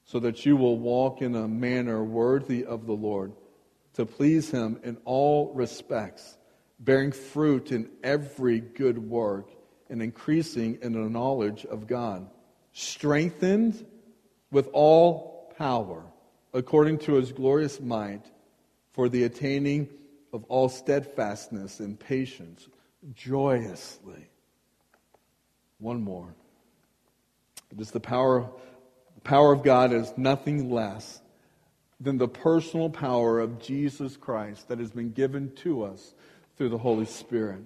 So 0.05 0.19
that 0.19 0.45
you 0.45 0.55
will 0.55 0.77
walk 0.77 1.21
in 1.21 1.35
a 1.35 1.47
manner 1.47 2.03
worthy 2.03 2.65
of 2.65 2.85
the 2.85 2.93
Lord, 2.93 3.33
to 3.93 4.05
please 4.05 4.49
Him 4.51 4.79
in 4.83 4.97
all 5.05 5.53
respects 5.53 6.37
bearing 6.81 7.11
fruit 7.11 7.71
in 7.71 7.89
every 8.03 8.59
good 8.59 8.97
work 8.97 9.51
and 9.89 10.01
increasing 10.01 10.79
in 10.81 10.93
the 10.93 11.09
knowledge 11.09 11.63
of 11.65 11.87
God, 11.87 12.27
strengthened 12.73 13.85
with 14.51 14.67
all 14.73 15.53
power 15.57 16.03
according 16.53 16.97
to 16.97 17.13
his 17.13 17.31
glorious 17.31 17.79
might 17.79 18.25
for 18.93 19.07
the 19.07 19.23
attaining 19.23 19.87
of 20.33 20.43
all 20.45 20.69
steadfastness 20.69 21.79
and 21.79 21.99
patience 21.99 22.67
joyously. 23.13 24.30
One 25.81 26.03
more. 26.03 26.33
It 27.71 27.81
is 27.81 27.91
the 27.91 27.99
power, 27.99 28.47
the 29.15 29.21
power 29.21 29.51
of 29.51 29.63
God 29.63 29.91
is 29.91 30.13
nothing 30.15 30.69
less 30.69 31.19
than 31.99 32.17
the 32.17 32.27
personal 32.27 32.89
power 32.89 33.39
of 33.39 33.59
Jesus 33.59 34.15
Christ 34.15 34.67
that 34.67 34.79
has 34.79 34.91
been 34.91 35.11
given 35.11 35.51
to 35.57 35.83
us 35.83 36.13
through 36.55 36.69
the 36.69 36.77
Holy 36.77 37.05
Spirit. 37.05 37.63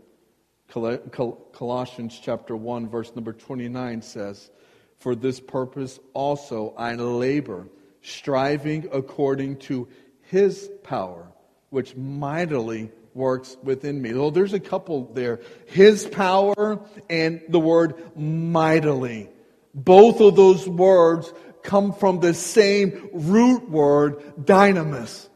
Colossians 0.72 2.20
chapter 2.22 2.56
1 2.56 2.88
verse 2.90 3.14
number 3.16 3.34
29 3.34 4.02
says, 4.02 4.50
"For 4.96 5.14
this 5.14 5.42
purpose 5.42 6.00
also 6.14 6.74
I 6.78 6.96
labor, 6.96 7.68
striving 8.02 8.88
according 8.94 9.58
to 9.58 9.90
his 10.22 10.72
power, 10.84 11.28
which 11.70 11.98
mightily 11.98 12.92
works 13.16 13.58
within 13.64 14.02
me." 14.02 14.14
Well, 14.14 14.30
there's 14.30 14.54
a 14.54 14.60
couple 14.60 15.10
there. 15.14 15.40
His 15.66 16.06
power 16.06 16.80
and 17.10 17.42
the 17.50 17.60
word 17.60 17.96
mightily. 18.16 19.30
Both 19.74 20.22
of 20.22 20.36
those 20.36 20.68
words 20.70 21.34
come 21.64 21.94
from 21.94 22.20
the 22.20 22.34
same 22.34 23.10
root 23.14 23.70
word, 23.70 24.22
dynamis, 24.46 25.28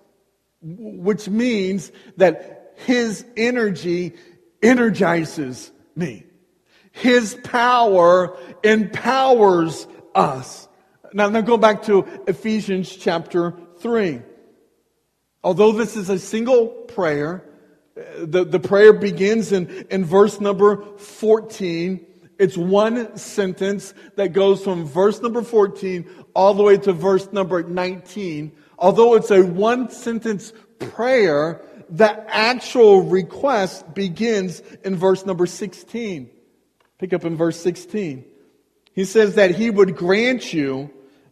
which 0.62 1.28
means 1.28 1.92
that 2.18 2.74
his 2.86 3.26
energy 3.36 4.14
energizes 4.62 5.72
me. 5.96 6.26
His 6.92 7.36
power 7.44 8.38
empowers 8.64 9.88
us. 10.14 10.68
Now, 11.14 11.30
now 11.30 11.42
go 11.42 11.58
back 11.58 11.84
to 11.84 12.06
Ephesians 12.28 12.96
chapter 12.96 13.54
3. 13.80 14.22
Although 15.44 15.72
this 15.72 15.96
is 15.96 16.10
a 16.10 16.20
single 16.20 16.68
prayer, 16.68 17.44
the, 18.18 18.46
the 18.46 18.60
prayer 18.60 18.94
begins 18.94 19.52
in, 19.52 19.88
in 19.90 20.06
verse 20.06 20.40
number 20.40 20.84
14. 20.98 22.06
It's 22.38 22.58
one 22.58 23.18
sentence 23.18 23.94
that 24.16 24.34
goes 24.34 24.64
from 24.64 24.86
verse 24.86 25.22
number 25.22 25.42
14 25.42 26.10
all 26.34 26.54
the 26.54 26.64
way 26.64 26.78
to 26.78 26.94
verse 26.94 27.32
number 27.34 27.64
19. 27.64 28.52
Although 28.78 29.16
it's 29.16 29.32
a 29.32 29.44
one 29.44 29.90
sentence 29.90 30.54
prayer, 30.80 31.62
the 31.90 32.26
actual 32.34 33.02
request 33.02 33.94
begins 33.94 34.62
in 34.84 34.96
verse 34.96 35.26
number 35.26 35.46
16. 35.46 36.30
Pick 36.98 37.14
up 37.14 37.26
in 37.26 37.36
verse 37.36 37.60
16. 37.60 38.26
He 38.94 39.06
says 39.06 39.36
that 39.36 39.56
he 39.56 39.70
would 39.70 39.96
grant 39.96 40.54
you, 40.54 40.92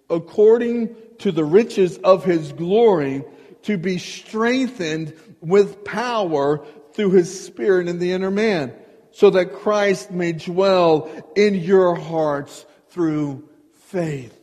according 0.10 0.96
to 1.20 1.32
the 1.32 1.44
riches 1.44 1.98
of 2.00 2.24
his 2.24 2.54
glory, 2.54 3.24
to 3.64 3.78
be 3.78 3.98
strengthened 3.98 5.14
with 5.48 5.84
power 5.84 6.66
through 6.94 7.12
his 7.12 7.46
spirit 7.46 7.88
in 7.88 8.00
the 8.00 8.12
inner 8.12 8.32
man, 8.32 8.74
so 9.12 9.30
that 9.32 9.54
Christ 9.54 10.12
may 10.12 10.34
dwell 10.34 11.10
in 11.36 11.56
your 11.56 11.96
hearts 11.96 12.66
through 12.90 13.48
faith. 13.74 14.38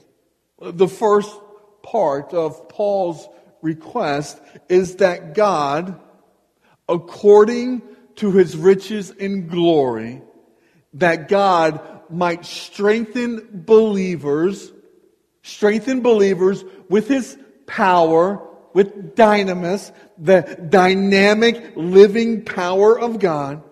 The 0.61 0.89
first 0.89 1.31
part 1.83 2.33
of 2.33 2.69
Paul's 2.69 3.29
request 3.61 4.41
is 4.69 4.97
that 4.97 5.35
God 5.35 6.01
according 6.89 7.83
to 8.17 8.31
his 8.33 8.57
riches 8.57 9.11
in 9.11 9.49
glory, 9.49 10.23
that 10.95 11.29
God 11.29 11.81
might 12.11 12.45
strengthen 12.45 13.49
believers, 13.53 14.73
strengthen 15.43 16.01
believers 16.03 16.65
with 16.89 17.09
his 17.09 17.37
power, 17.67 18.47
with 18.75 19.17
dynamis, 19.17 19.93
the 20.19 20.67
dynamic 20.69 21.73
living 21.77 22.45
power 22.45 22.99
of 22.99 23.19
God, 23.19 23.63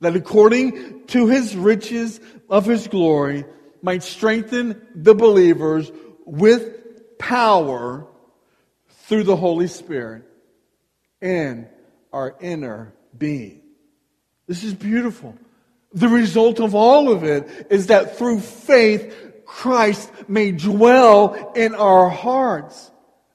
that 0.00 0.16
according 0.16 1.06
to 1.08 1.28
his 1.28 1.54
riches 1.54 2.18
of 2.50 2.66
his 2.66 2.88
glory, 2.88 3.44
might 3.82 4.02
strengthen 4.02 4.84
the 4.94 5.14
believers 5.14 5.92
with 6.24 7.18
power 7.18 8.06
through 8.88 9.24
the 9.24 9.36
Holy 9.36 9.66
Spirit 9.66 10.24
in 11.20 11.68
our 12.12 12.34
inner 12.40 12.94
being. 13.16 13.60
This 14.46 14.64
is 14.64 14.74
beautiful. 14.74 15.36
The 15.92 16.08
result 16.08 16.60
of 16.60 16.74
all 16.74 17.12
of 17.12 17.24
it 17.24 17.68
is 17.70 17.88
that 17.88 18.16
through 18.16 18.40
faith, 18.40 19.14
Christ 19.44 20.10
may 20.28 20.52
dwell 20.52 21.52
in 21.54 21.74
our 21.74 22.08
hearts. 22.08 22.90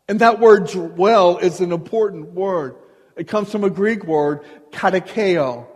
And 0.10 0.22
that 0.22 0.40
word 0.40 0.68
dwell 0.70 1.38
is 1.38 1.62
an 1.62 1.72
important 1.72 2.34
word. 2.34 2.76
It 3.16 3.28
comes 3.28 3.52
from 3.52 3.64
a 3.64 3.70
Greek 3.70 4.04
word, 4.06 4.44
katakeo. 4.72 5.68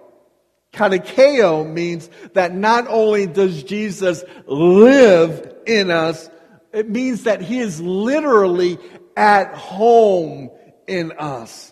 Katakeo 0.74 1.72
means 1.72 2.10
that 2.34 2.52
not 2.52 2.88
only 2.88 3.28
does 3.28 3.62
Jesus 3.62 4.24
live 4.48 5.56
in 5.68 5.92
us, 5.92 6.32
it 6.74 6.90
means 6.90 7.24
that 7.24 7.42
he 7.42 7.60
is 7.60 7.80
literally 7.80 8.80
at 9.16 9.54
home 9.54 10.50
in 10.88 11.12
us. 11.12 11.72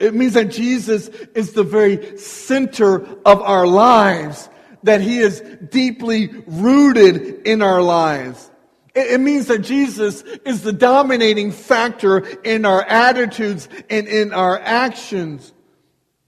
It 0.00 0.14
means 0.14 0.34
that 0.34 0.46
Jesus 0.46 1.06
is 1.36 1.52
the 1.52 1.62
very 1.62 2.18
center 2.18 3.06
of 3.24 3.40
our 3.40 3.68
lives, 3.68 4.48
that 4.82 5.00
he 5.00 5.18
is 5.18 5.40
deeply 5.70 6.42
rooted 6.48 7.46
in 7.46 7.62
our 7.62 7.80
lives. 7.80 8.50
It 8.94 9.20
means 9.20 9.46
that 9.48 9.58
Jesus 9.58 10.22
is 10.22 10.62
the 10.62 10.72
dominating 10.72 11.50
factor 11.50 12.18
in 12.18 12.64
our 12.64 12.82
attitudes 12.82 13.68
and 13.90 14.06
in 14.06 14.32
our 14.32 14.58
actions. 14.58 15.52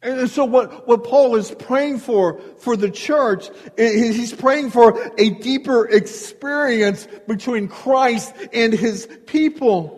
And 0.03 0.29
so 0.29 0.45
what, 0.45 0.87
what 0.87 1.05
Paul 1.05 1.37
is 1.37 1.51
praying 1.51 1.99
for, 1.99 2.41
for 2.59 2.77
the 2.77 2.91
church, 2.91 3.49
he's 3.77 4.35
praying 4.35 4.71
for 4.71 5.13
a 5.19 5.31
deeper 5.31 5.87
experience 5.87 7.07
between 7.27 7.69
Christ 7.69 8.35
and 8.53 8.73
his 8.73 9.09
people. 9.27 9.97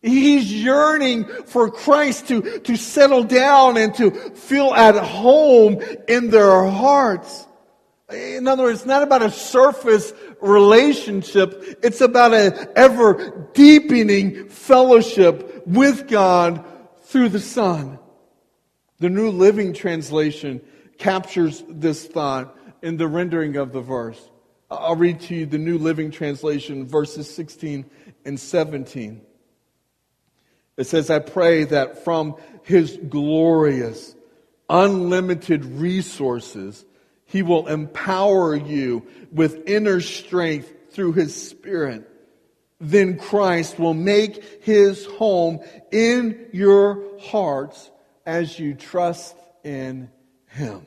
He's 0.00 0.52
yearning 0.52 1.24
for 1.46 1.70
Christ 1.70 2.28
to, 2.28 2.60
to 2.60 2.76
settle 2.76 3.24
down 3.24 3.76
and 3.76 3.94
to 3.96 4.10
feel 4.10 4.72
at 4.74 4.94
home 4.94 5.80
in 6.06 6.30
their 6.30 6.64
hearts. 6.64 7.46
In 8.10 8.48
other 8.48 8.62
words, 8.64 8.80
it's 8.80 8.86
not 8.86 9.02
about 9.02 9.22
a 9.22 9.30
surface 9.30 10.12
relationship. 10.40 11.78
It's 11.82 12.00
about 12.00 12.34
an 12.34 12.68
ever 12.76 13.48
deepening 13.54 14.48
fellowship 14.48 15.66
with 15.66 16.08
God 16.08 16.64
through 17.02 17.30
the 17.30 17.40
Son. 17.40 17.98
The 18.98 19.08
New 19.08 19.30
Living 19.30 19.72
Translation 19.72 20.60
captures 20.98 21.62
this 21.68 22.06
thought 22.06 22.56
in 22.82 22.96
the 22.96 23.08
rendering 23.08 23.56
of 23.56 23.72
the 23.72 23.80
verse. 23.80 24.20
I'll 24.70 24.96
read 24.96 25.20
to 25.22 25.34
you 25.34 25.46
the 25.46 25.58
New 25.58 25.78
Living 25.78 26.10
Translation, 26.10 26.86
verses 26.86 27.32
16 27.34 27.86
and 28.24 28.38
17. 28.38 29.22
It 30.76 30.84
says, 30.84 31.10
I 31.10 31.18
pray 31.20 31.64
that 31.64 32.04
from 32.04 32.36
his 32.62 32.98
glorious, 33.08 34.14
unlimited 34.68 35.64
resources, 35.64 36.84
he 37.28 37.42
will 37.42 37.68
empower 37.68 38.56
you 38.56 39.06
with 39.30 39.68
inner 39.68 40.00
strength 40.00 40.72
through 40.90 41.12
his 41.12 41.34
spirit. 41.34 42.08
Then 42.80 43.18
Christ 43.18 43.78
will 43.78 43.94
make 43.94 44.64
his 44.64 45.06
home 45.06 45.60
in 45.92 46.48
your 46.52 47.04
hearts 47.20 47.90
as 48.26 48.58
you 48.58 48.74
trust 48.74 49.36
in 49.64 50.10
him. 50.46 50.86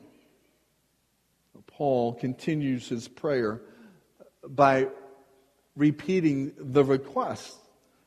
Paul 1.66 2.14
continues 2.14 2.88
his 2.88 3.08
prayer 3.08 3.62
by 4.46 4.88
repeating 5.74 6.52
the 6.58 6.84
request 6.84 7.56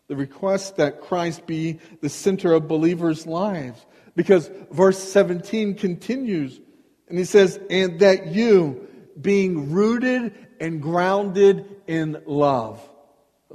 the 0.07 0.15
request 0.15 0.77
that 0.77 1.01
Christ 1.01 1.45
be 1.45 1.79
the 2.01 2.09
center 2.09 2.53
of 2.53 2.67
believers' 2.67 3.25
lives. 3.25 3.85
Because 4.15 4.49
verse 4.71 4.99
17 4.99 5.75
continues, 5.75 6.59
and 7.07 7.17
he 7.17 7.25
says, 7.25 7.59
and 7.69 7.99
that 7.99 8.27
you, 8.27 8.87
being 9.19 9.71
rooted 9.71 10.33
and 10.59 10.81
grounded 10.81 11.65
in 11.87 12.21
love. 12.25 12.81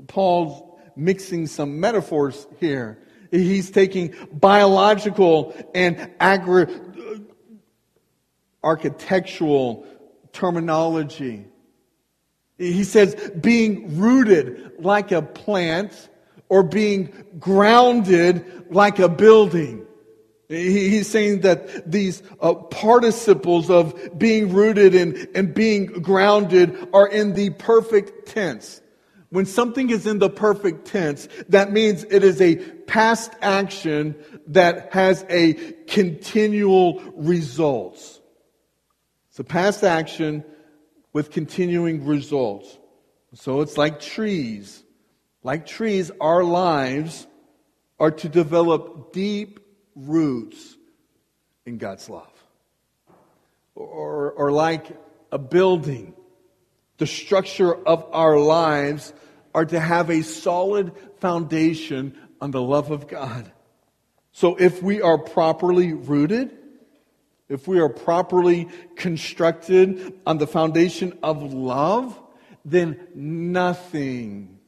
Paul's 0.07 0.63
mixing 0.97 1.47
some 1.47 1.81
metaphors 1.81 2.47
here. 2.59 2.99
He's 3.31 3.71
taking 3.71 4.15
biological 4.33 5.55
and 5.75 6.11
agri- 6.19 6.65
uh, 6.65 7.19
architectural 8.63 9.87
terminology. 10.33 11.47
He 12.59 12.85
says 12.85 13.15
being 13.41 13.99
rooted 13.99 14.73
like 14.81 15.13
a 15.13 15.23
plant 15.23 16.09
or 16.49 16.63
being 16.63 17.13
grounded 17.39 18.67
like 18.71 18.99
a 18.99 19.09
building. 19.09 19.87
He's 20.51 21.09
saying 21.09 21.43
that 21.43 21.89
these 21.89 22.25
uh, 22.41 22.55
participles 22.55 23.71
of 23.71 24.19
being 24.19 24.53
rooted 24.53 24.97
and, 24.97 25.29
and 25.33 25.55
being 25.55 25.87
grounded 25.87 26.89
are 26.93 27.07
in 27.07 27.35
the 27.35 27.51
perfect 27.51 28.27
tense. 28.27 28.81
When 29.29 29.47
something 29.47 29.91
is 29.91 30.09
in 30.09 30.19
the 30.19 30.29
perfect 30.29 30.89
tense, 30.89 31.29
that 31.51 31.71
means 31.71 32.03
it 32.03 32.25
is 32.25 32.41
a 32.41 32.57
past 32.57 33.33
action 33.41 34.17
that 34.49 34.93
has 34.93 35.25
a 35.31 35.53
continual 35.87 37.01
results. 37.15 38.19
It's 39.29 39.39
a 39.39 39.45
past 39.45 39.85
action 39.85 40.43
with 41.13 41.31
continuing 41.31 42.07
results. 42.07 42.77
So 43.35 43.61
it's 43.61 43.79
like 43.79 44.01
trees. 44.01 44.83
Like 45.45 45.65
trees, 45.65 46.11
our 46.21 46.43
lives 46.43 47.29
are 48.01 48.11
to 48.11 48.29
develop 48.29 49.13
deep 49.13 49.61
roots 50.07 50.77
in 51.67 51.79
God's 51.79 52.09
love. 52.09 52.33
Or, 53.75 54.33
or 54.33 54.53
like 54.53 54.87
a 55.33 55.39
building, 55.39 56.15
the 56.99 57.07
structure 57.07 57.75
of 57.75 58.07
our 58.13 58.39
lives 58.39 59.13
are 59.55 59.65
to 59.65 59.81
have 59.81 60.11
a 60.11 60.23
solid 60.23 60.93
foundation 61.19 62.17
on 62.41 62.51
the 62.51 62.63
love 62.63 62.91
of 62.91 63.09
God. 63.09 63.51
So 64.33 64.57
if 64.57 64.83
we 64.83 65.03
are 65.03 65.19
properly 65.19 65.93
rooted, 65.93 66.57
if 67.49 67.67
we 67.67 67.81
are 67.81 67.89
properly 67.89 68.69
constructed 68.97 70.15
on 70.25 70.39
the 70.39 70.47
foundation 70.47 71.19
of 71.23 71.53
love, 71.53 72.19
then 72.65 73.09
nothing 73.15 74.59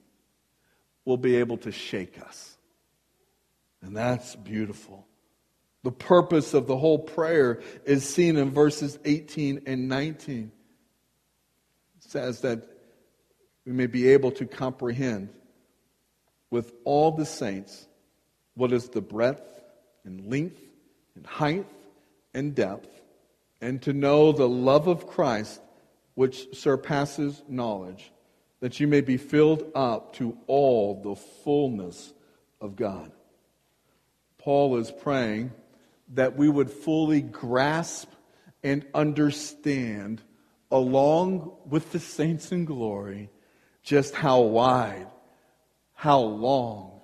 will 1.04 1.16
be 1.16 1.36
able 1.36 1.58
to 1.58 1.72
shake 1.72 2.20
us. 2.20 2.56
And 3.82 3.96
that's 3.96 4.34
beautiful. 4.36 5.06
The 5.82 5.92
purpose 5.92 6.54
of 6.54 6.66
the 6.66 6.76
whole 6.76 6.98
prayer 6.98 7.60
is 7.84 8.08
seen 8.08 8.36
in 8.36 8.50
verses 8.50 8.98
18 9.04 9.62
and 9.66 9.88
19. 9.88 10.52
It 11.96 12.10
says 12.10 12.40
that 12.42 12.68
we 13.66 13.72
may 13.72 13.86
be 13.86 14.08
able 14.08 14.30
to 14.32 14.46
comprehend 14.46 15.30
with 16.50 16.72
all 16.84 17.12
the 17.12 17.26
saints 17.26 17.86
what 18.54 18.72
is 18.72 18.90
the 18.90 19.00
breadth 19.00 19.42
and 20.04 20.30
length 20.30 20.60
and 21.16 21.26
height 21.26 21.66
and 22.34 22.54
depth, 22.54 22.88
and 23.60 23.80
to 23.82 23.92
know 23.92 24.32
the 24.32 24.48
love 24.48 24.86
of 24.86 25.06
Christ 25.06 25.60
which 26.14 26.56
surpasses 26.56 27.42
knowledge 27.48 28.12
that 28.60 28.78
you 28.78 28.86
may 28.86 29.00
be 29.00 29.16
filled 29.16 29.64
up 29.74 30.14
to 30.14 30.36
all 30.46 31.02
the 31.02 31.16
fullness 31.16 32.12
of 32.60 32.76
God. 32.76 33.10
Paul 34.38 34.76
is 34.76 34.90
praying 34.90 35.52
that 36.12 36.36
we 36.36 36.48
would 36.48 36.70
fully 36.70 37.20
grasp 37.20 38.10
and 38.62 38.84
understand, 38.94 40.22
along 40.70 41.52
with 41.66 41.92
the 41.92 41.98
saints 41.98 42.52
in 42.52 42.64
glory, 42.64 43.30
just 43.82 44.14
how 44.14 44.40
wide, 44.42 45.08
how 45.94 46.20
long, 46.20 47.00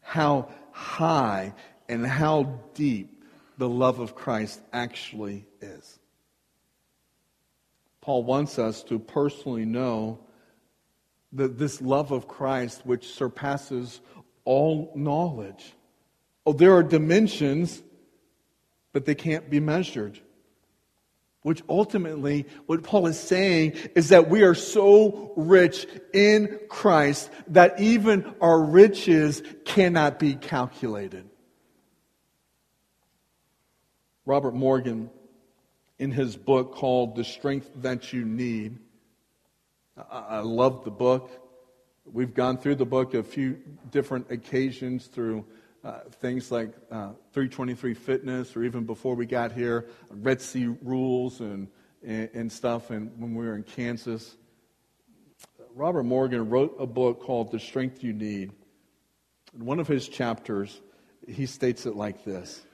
how 0.00 0.48
high, 0.72 1.54
and 1.88 2.06
how 2.06 2.60
deep 2.74 3.24
the 3.58 3.68
love 3.68 4.00
of 4.00 4.14
Christ 4.14 4.60
actually 4.72 5.46
is. 5.60 5.98
Paul 8.00 8.24
wants 8.24 8.58
us 8.58 8.82
to 8.84 8.98
personally 8.98 9.64
know 9.64 10.20
that 11.32 11.58
this 11.58 11.80
love 11.80 12.12
of 12.12 12.28
Christ 12.28 12.82
which 12.84 13.08
surpasses 13.12 14.00
all 14.44 14.92
knowledge. 14.94 15.72
Oh, 16.44 16.52
there 16.52 16.74
are 16.74 16.82
dimensions, 16.82 17.82
but 18.96 19.04
they 19.04 19.14
can't 19.14 19.50
be 19.50 19.60
measured. 19.60 20.18
Which 21.42 21.62
ultimately, 21.68 22.46
what 22.64 22.82
Paul 22.82 23.08
is 23.08 23.20
saying 23.20 23.74
is 23.94 24.08
that 24.08 24.30
we 24.30 24.42
are 24.42 24.54
so 24.54 25.34
rich 25.36 25.86
in 26.14 26.58
Christ 26.70 27.30
that 27.48 27.78
even 27.78 28.34
our 28.40 28.58
riches 28.58 29.42
cannot 29.66 30.18
be 30.18 30.34
calculated. 30.34 31.28
Robert 34.24 34.54
Morgan, 34.54 35.10
in 35.98 36.10
his 36.10 36.34
book 36.34 36.72
called 36.72 37.16
The 37.16 37.24
Strength 37.24 37.70
That 37.82 38.14
You 38.14 38.24
Need, 38.24 38.78
I 40.10 40.38
love 40.38 40.84
the 40.84 40.90
book. 40.90 41.30
We've 42.10 42.32
gone 42.32 42.56
through 42.56 42.76
the 42.76 42.86
book 42.86 43.12
a 43.12 43.22
few 43.22 43.58
different 43.90 44.30
occasions 44.30 45.08
through 45.08 45.44
uh, 45.86 46.00
things 46.20 46.50
like 46.50 46.70
uh, 46.90 47.12
323 47.32 47.94
Fitness, 47.94 48.56
or 48.56 48.64
even 48.64 48.84
before 48.84 49.14
we 49.14 49.24
got 49.24 49.52
here, 49.52 49.86
Red 50.10 50.40
Sea 50.40 50.74
Rules 50.82 51.38
and, 51.38 51.68
and, 52.04 52.28
and 52.34 52.50
stuff, 52.50 52.90
and 52.90 53.12
when 53.20 53.36
we 53.36 53.46
were 53.46 53.54
in 53.54 53.62
Kansas. 53.62 54.36
Robert 55.76 56.02
Morgan 56.02 56.50
wrote 56.50 56.74
a 56.80 56.86
book 56.86 57.20
called 57.22 57.52
The 57.52 57.60
Strength 57.60 58.02
You 58.02 58.12
Need. 58.12 58.50
In 59.54 59.64
one 59.64 59.78
of 59.78 59.86
his 59.86 60.08
chapters, 60.08 60.80
he 61.28 61.46
states 61.46 61.86
it 61.86 61.94
like 61.94 62.24
this 62.24 62.64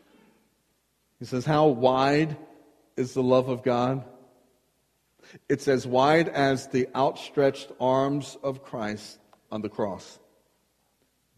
He 1.18 1.27
says, 1.27 1.44
How 1.44 1.66
wide 1.66 2.35
is 2.96 3.12
the 3.12 3.22
love 3.22 3.51
of 3.51 3.62
God? 3.62 4.05
It's 5.51 5.68
as 5.68 5.87
wide 5.87 6.31
as 6.31 6.68
the 6.68 6.88
outstretched 6.96 7.72
arms 7.79 8.38
of 8.42 8.64
Christ 8.64 9.18
on 9.51 9.61
the 9.61 9.68
cross. 9.68 10.18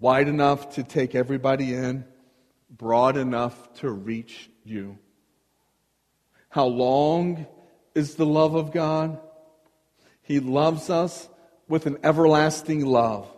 Wide 0.00 0.28
enough 0.28 0.74
to 0.74 0.82
take 0.82 1.14
everybody 1.14 1.74
in, 1.74 2.04
broad 2.70 3.16
enough 3.16 3.72
to 3.74 3.90
reach 3.90 4.50
you. 4.64 4.98
How 6.48 6.66
long 6.66 7.46
is 7.94 8.16
the 8.16 8.26
love 8.26 8.54
of 8.54 8.72
God? 8.72 9.18
He 10.22 10.40
loves 10.40 10.90
us 10.90 11.28
with 11.68 11.86
an 11.86 11.98
everlasting 12.02 12.84
love. 12.84 13.30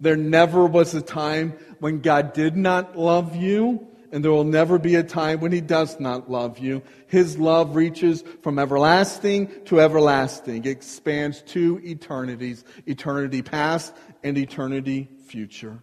There 0.00 0.16
never 0.16 0.66
was 0.66 0.94
a 0.94 1.02
time 1.02 1.52
when 1.78 2.00
God 2.00 2.32
did 2.32 2.56
not 2.56 2.96
love 2.98 3.36
you, 3.36 3.86
and 4.12 4.24
there 4.24 4.32
will 4.32 4.44
never 4.44 4.78
be 4.78 4.94
a 4.94 5.02
time 5.02 5.40
when 5.40 5.52
he 5.52 5.60
does 5.60 5.98
not 5.98 6.30
love 6.30 6.58
you. 6.58 6.82
His 7.06 7.38
love 7.38 7.74
reaches 7.74 8.22
from 8.42 8.58
everlasting 8.58 9.50
to 9.66 9.80
everlasting. 9.80 10.64
It 10.64 10.70
expands 10.70 11.42
to 11.48 11.80
eternities, 11.84 12.64
eternity 12.86 13.42
past 13.42 13.94
and 14.22 14.38
eternity 14.38 15.08
future. 15.26 15.82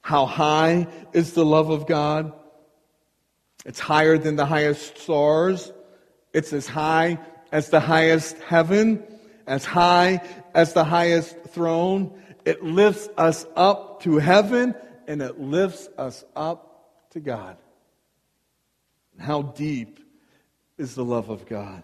How 0.00 0.26
high 0.26 0.88
is 1.12 1.32
the 1.32 1.44
love 1.44 1.70
of 1.70 1.86
God? 1.86 2.32
It's 3.64 3.80
higher 3.80 4.16
than 4.18 4.36
the 4.36 4.46
highest 4.46 4.98
stars. 4.98 5.72
It's 6.32 6.52
as 6.52 6.66
high 6.66 7.18
as 7.52 7.68
the 7.68 7.80
highest 7.80 8.38
heaven, 8.38 9.02
as 9.46 9.64
high 9.64 10.22
as 10.54 10.72
the 10.72 10.84
highest 10.84 11.36
throne. 11.48 12.18
It 12.44 12.62
lifts 12.62 13.08
us 13.16 13.46
up 13.56 14.02
to 14.02 14.18
heaven 14.18 14.74
and 15.06 15.20
it 15.20 15.40
lifts 15.40 15.88
us 15.98 16.24
up 16.34 17.10
to 17.10 17.20
God. 17.20 17.56
How 19.18 19.42
deep 19.42 20.00
is 20.78 20.94
the 20.94 21.04
love 21.04 21.28
of 21.28 21.46
God? 21.46 21.82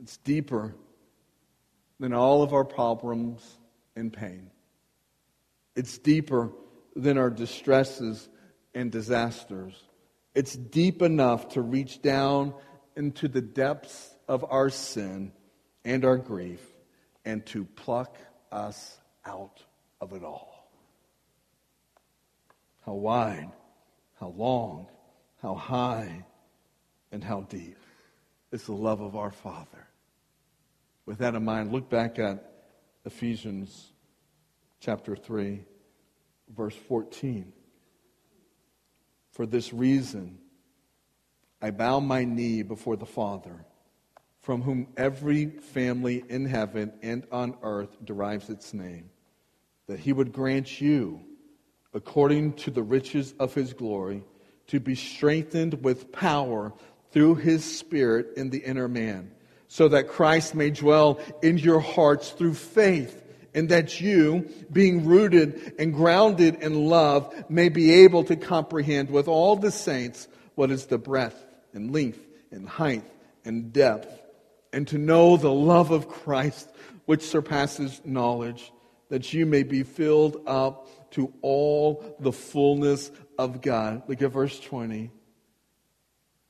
It's 0.00 0.18
deeper 0.18 0.74
than 1.98 2.12
all 2.12 2.42
of 2.42 2.52
our 2.52 2.64
problems 2.64 3.42
and 3.96 4.12
pain. 4.12 4.50
It's 5.74 5.98
deeper 5.98 6.50
than 6.96 7.18
our 7.18 7.30
distresses 7.30 8.28
and 8.74 8.90
disasters. 8.90 9.80
It's 10.34 10.56
deep 10.56 11.00
enough 11.02 11.50
to 11.50 11.62
reach 11.62 12.02
down 12.02 12.54
into 12.96 13.28
the 13.28 13.40
depths 13.40 14.16
of 14.26 14.44
our 14.50 14.70
sin 14.70 15.32
and 15.84 16.04
our 16.04 16.16
grief 16.16 16.60
and 17.24 17.46
to 17.46 17.64
pluck 17.64 18.16
us 18.50 18.98
out 19.24 19.62
of 20.00 20.12
it 20.12 20.24
all. 20.24 20.68
How 22.84 22.94
wide 22.94 23.52
how 24.20 24.28
long, 24.28 24.86
how 25.42 25.54
high, 25.54 26.24
and 27.12 27.22
how 27.22 27.42
deep 27.42 27.78
is 28.50 28.64
the 28.64 28.72
love 28.72 29.00
of 29.00 29.14
our 29.16 29.30
Father. 29.30 29.86
With 31.04 31.18
that 31.18 31.34
in 31.34 31.44
mind, 31.44 31.72
look 31.72 31.88
back 31.88 32.18
at 32.18 32.52
Ephesians 33.04 33.92
chapter 34.80 35.14
3, 35.14 35.64
verse 36.54 36.74
14. 36.88 37.52
For 39.32 39.46
this 39.46 39.72
reason, 39.72 40.38
I 41.60 41.70
bow 41.70 42.00
my 42.00 42.24
knee 42.24 42.62
before 42.62 42.96
the 42.96 43.06
Father, 43.06 43.64
from 44.40 44.62
whom 44.62 44.88
every 44.96 45.46
family 45.46 46.24
in 46.28 46.46
heaven 46.46 46.92
and 47.02 47.26
on 47.32 47.56
earth 47.62 47.96
derives 48.04 48.48
its 48.48 48.72
name, 48.72 49.10
that 49.86 49.98
he 49.98 50.12
would 50.12 50.32
grant 50.32 50.80
you 50.80 51.20
according 51.96 52.52
to 52.52 52.70
the 52.70 52.82
riches 52.82 53.34
of 53.40 53.54
his 53.54 53.72
glory, 53.72 54.22
to 54.66 54.78
be 54.78 54.94
strengthened 54.94 55.82
with 55.82 56.12
power 56.12 56.72
through 57.10 57.36
his 57.36 57.64
Spirit 57.64 58.28
in 58.36 58.50
the 58.50 58.58
inner 58.58 58.86
man, 58.86 59.30
so 59.66 59.88
that 59.88 60.08
Christ 60.08 60.54
may 60.54 60.70
dwell 60.70 61.18
in 61.42 61.56
your 61.56 61.80
hearts 61.80 62.30
through 62.30 62.54
faith, 62.54 63.22
and 63.56 63.70
that 63.70 64.02
you, 64.02 64.48
being 64.70 65.06
rooted 65.06 65.74
and 65.78 65.94
grounded 65.94 66.56
in 66.62 66.84
love, 66.84 67.34
may 67.48 67.70
be 67.70 68.04
able 68.04 68.22
to 68.24 68.36
comprehend 68.36 69.10
with 69.10 69.26
all 69.26 69.56
the 69.56 69.70
saints 69.70 70.28
what 70.54 70.70
is 70.70 70.86
the 70.86 70.98
breadth 70.98 71.42
and 71.72 71.90
length 71.90 72.20
and 72.52 72.68
height 72.68 73.04
and 73.46 73.72
depth, 73.72 74.22
and 74.74 74.86
to 74.88 74.98
know 74.98 75.38
the 75.38 75.50
love 75.50 75.90
of 75.90 76.06
Christ 76.06 76.68
which 77.06 77.22
surpasses 77.22 78.00
knowledge, 78.04 78.72
that 79.08 79.32
you 79.32 79.46
may 79.46 79.62
be 79.62 79.82
filled 79.84 80.42
up 80.46 81.10
to 81.12 81.32
all 81.40 82.16
the 82.20 82.32
fullness 82.32 83.10
of 83.38 83.62
God. 83.62 84.02
Look 84.06 84.20
at 84.20 84.32
verse 84.32 84.60
20. 84.60 85.10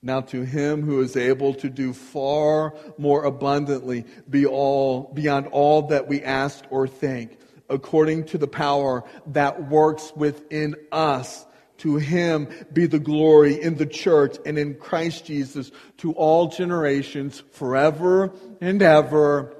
Now 0.06 0.20
to 0.20 0.42
him 0.42 0.82
who 0.82 1.00
is 1.00 1.16
able 1.16 1.52
to 1.54 1.68
do 1.68 1.92
far 1.92 2.74
more 2.96 3.24
abundantly 3.24 4.04
be 4.30 4.46
all, 4.46 5.10
beyond 5.12 5.48
all 5.48 5.88
that 5.88 6.06
we 6.06 6.22
ask 6.22 6.64
or 6.70 6.86
think, 6.86 7.36
according 7.68 8.26
to 8.26 8.38
the 8.38 8.46
power 8.46 9.02
that 9.26 9.68
works 9.68 10.12
within 10.14 10.76
us. 10.92 11.44
To 11.78 11.96
him 11.96 12.48
be 12.72 12.86
the 12.86 13.00
glory 13.00 13.60
in 13.60 13.78
the 13.78 13.84
church 13.84 14.36
and 14.46 14.56
in 14.56 14.76
Christ 14.76 15.26
Jesus 15.26 15.72
to 15.98 16.12
all 16.12 16.50
generations 16.50 17.42
forever 17.50 18.32
and 18.60 18.80
ever. 18.80 19.56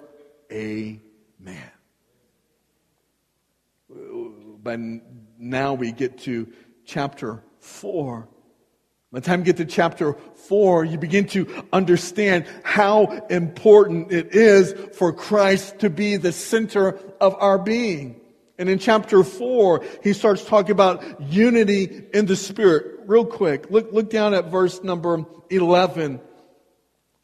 Amen. 0.53 1.01
But 4.63 4.79
now 5.39 5.75
we 5.75 5.91
get 5.91 6.19
to 6.19 6.53
chapter 6.85 7.43
4. 7.59 8.29
By 9.17 9.21
the 9.21 9.27
time 9.29 9.39
you 9.39 9.47
get 9.47 9.57
to 9.57 9.65
chapter 9.65 10.13
4, 10.13 10.85
you 10.85 10.99
begin 10.99 11.27
to 11.29 11.65
understand 11.73 12.45
how 12.65 13.07
important 13.31 14.13
it 14.13 14.35
is 14.35 14.75
for 14.95 15.11
Christ 15.11 15.79
to 15.79 15.89
be 15.89 16.19
the 16.19 16.33
center 16.33 17.01
of 17.19 17.35
our 17.39 17.59
being. 17.59 18.21
And 18.59 18.69
in 18.69 18.79
chapter 18.79 19.25
4, 19.25 19.83
he 20.03 20.13
starts 20.13 20.45
talking 20.45 20.73
about 20.73 21.19
unity 21.33 22.05
in 22.13 22.27
the 22.27 22.37
Spirit. 22.37 23.05
Real 23.07 23.25
quick, 23.25 23.71
look, 23.71 23.91
look 23.91 24.11
down 24.11 24.35
at 24.35 24.51
verse 24.51 24.83
number 24.83 25.25
11. 25.49 26.21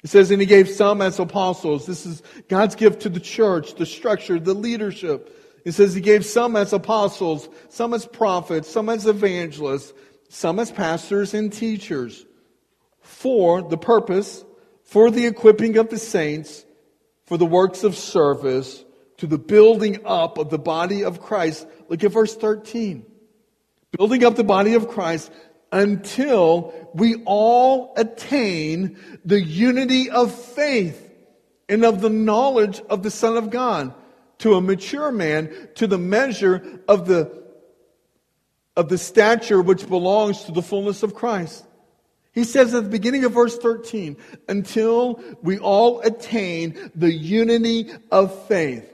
It 0.02 0.08
says, 0.08 0.30
And 0.30 0.40
he 0.40 0.46
gave 0.46 0.70
some 0.70 1.02
as 1.02 1.18
apostles. 1.18 1.84
This 1.84 2.06
is 2.06 2.22
God's 2.48 2.74
gift 2.74 3.02
to 3.02 3.10
the 3.10 3.20
church, 3.20 3.74
the 3.74 3.84
structure, 3.84 4.40
the 4.40 4.54
leadership. 4.54 5.60
It 5.66 5.72
says 5.72 5.92
he 5.92 6.00
gave 6.00 6.24
some 6.24 6.56
as 6.56 6.72
apostles, 6.72 7.50
some 7.68 7.92
as 7.92 8.06
prophets, 8.06 8.70
some 8.70 8.88
as 8.88 9.06
evangelists, 9.06 9.92
some 10.32 10.58
as 10.58 10.72
pastors 10.72 11.34
and 11.34 11.52
teachers 11.52 12.24
for 13.02 13.60
the 13.60 13.76
purpose, 13.76 14.42
for 14.82 15.10
the 15.10 15.26
equipping 15.26 15.76
of 15.76 15.90
the 15.90 15.98
saints, 15.98 16.64
for 17.26 17.36
the 17.36 17.44
works 17.44 17.84
of 17.84 17.94
service, 17.94 18.82
to 19.18 19.26
the 19.26 19.36
building 19.36 20.00
up 20.06 20.38
of 20.38 20.48
the 20.48 20.58
body 20.58 21.04
of 21.04 21.20
Christ. 21.20 21.66
Look 21.90 22.02
at 22.02 22.12
verse 22.12 22.34
13. 22.34 23.04
Building 23.98 24.24
up 24.24 24.36
the 24.36 24.42
body 24.42 24.72
of 24.72 24.88
Christ 24.88 25.30
until 25.70 26.72
we 26.94 27.22
all 27.26 27.92
attain 27.98 28.98
the 29.26 29.40
unity 29.40 30.08
of 30.08 30.34
faith 30.34 31.10
and 31.68 31.84
of 31.84 32.00
the 32.00 32.10
knowledge 32.10 32.80
of 32.88 33.02
the 33.02 33.10
Son 33.10 33.36
of 33.36 33.50
God 33.50 33.92
to 34.38 34.54
a 34.54 34.62
mature 34.62 35.12
man 35.12 35.68
to 35.74 35.86
the 35.86 35.98
measure 35.98 36.80
of 36.88 37.06
the, 37.06 37.41
of 38.76 38.88
the 38.88 38.98
stature 38.98 39.60
which 39.60 39.88
belongs 39.88 40.44
to 40.44 40.52
the 40.52 40.62
fullness 40.62 41.02
of 41.02 41.14
Christ. 41.14 41.64
He 42.32 42.44
says 42.44 42.74
at 42.74 42.84
the 42.84 42.88
beginning 42.88 43.24
of 43.24 43.32
verse 43.32 43.58
13, 43.58 44.16
until 44.48 45.22
we 45.42 45.58
all 45.58 46.00
attain 46.00 46.90
the 46.94 47.12
unity 47.12 47.90
of 48.10 48.46
faith. 48.46 48.88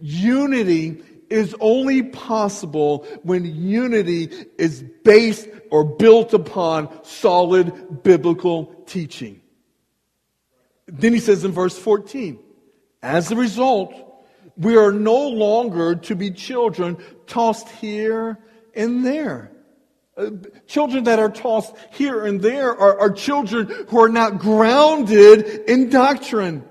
Unity 0.00 1.02
is 1.28 1.54
only 1.60 2.02
possible 2.02 3.06
when 3.22 3.44
unity 3.44 4.30
is 4.58 4.82
based 5.04 5.48
or 5.70 5.84
built 5.84 6.32
upon 6.32 7.04
solid 7.04 8.02
biblical 8.02 8.74
teaching. 8.86 9.40
Then 10.86 11.12
he 11.12 11.20
says 11.20 11.44
in 11.44 11.52
verse 11.52 11.78
14, 11.78 12.38
as 13.02 13.30
a 13.30 13.36
result, 13.36 13.94
we 14.56 14.76
are 14.76 14.92
no 14.92 15.28
longer 15.28 15.94
to 15.94 16.16
be 16.16 16.30
children 16.30 16.96
tossed 17.26 17.68
here 17.68 18.38
and 18.74 19.04
there. 19.04 19.50
Uh, 20.16 20.30
children 20.66 21.04
that 21.04 21.18
are 21.18 21.30
tossed 21.30 21.74
here 21.92 22.26
and 22.26 22.42
there 22.42 22.76
are, 22.76 23.00
are 23.00 23.10
children 23.10 23.66
who 23.88 24.00
are 24.00 24.08
not 24.08 24.38
grounded 24.38 25.46
in 25.68 25.88
doctrine. 25.88 26.64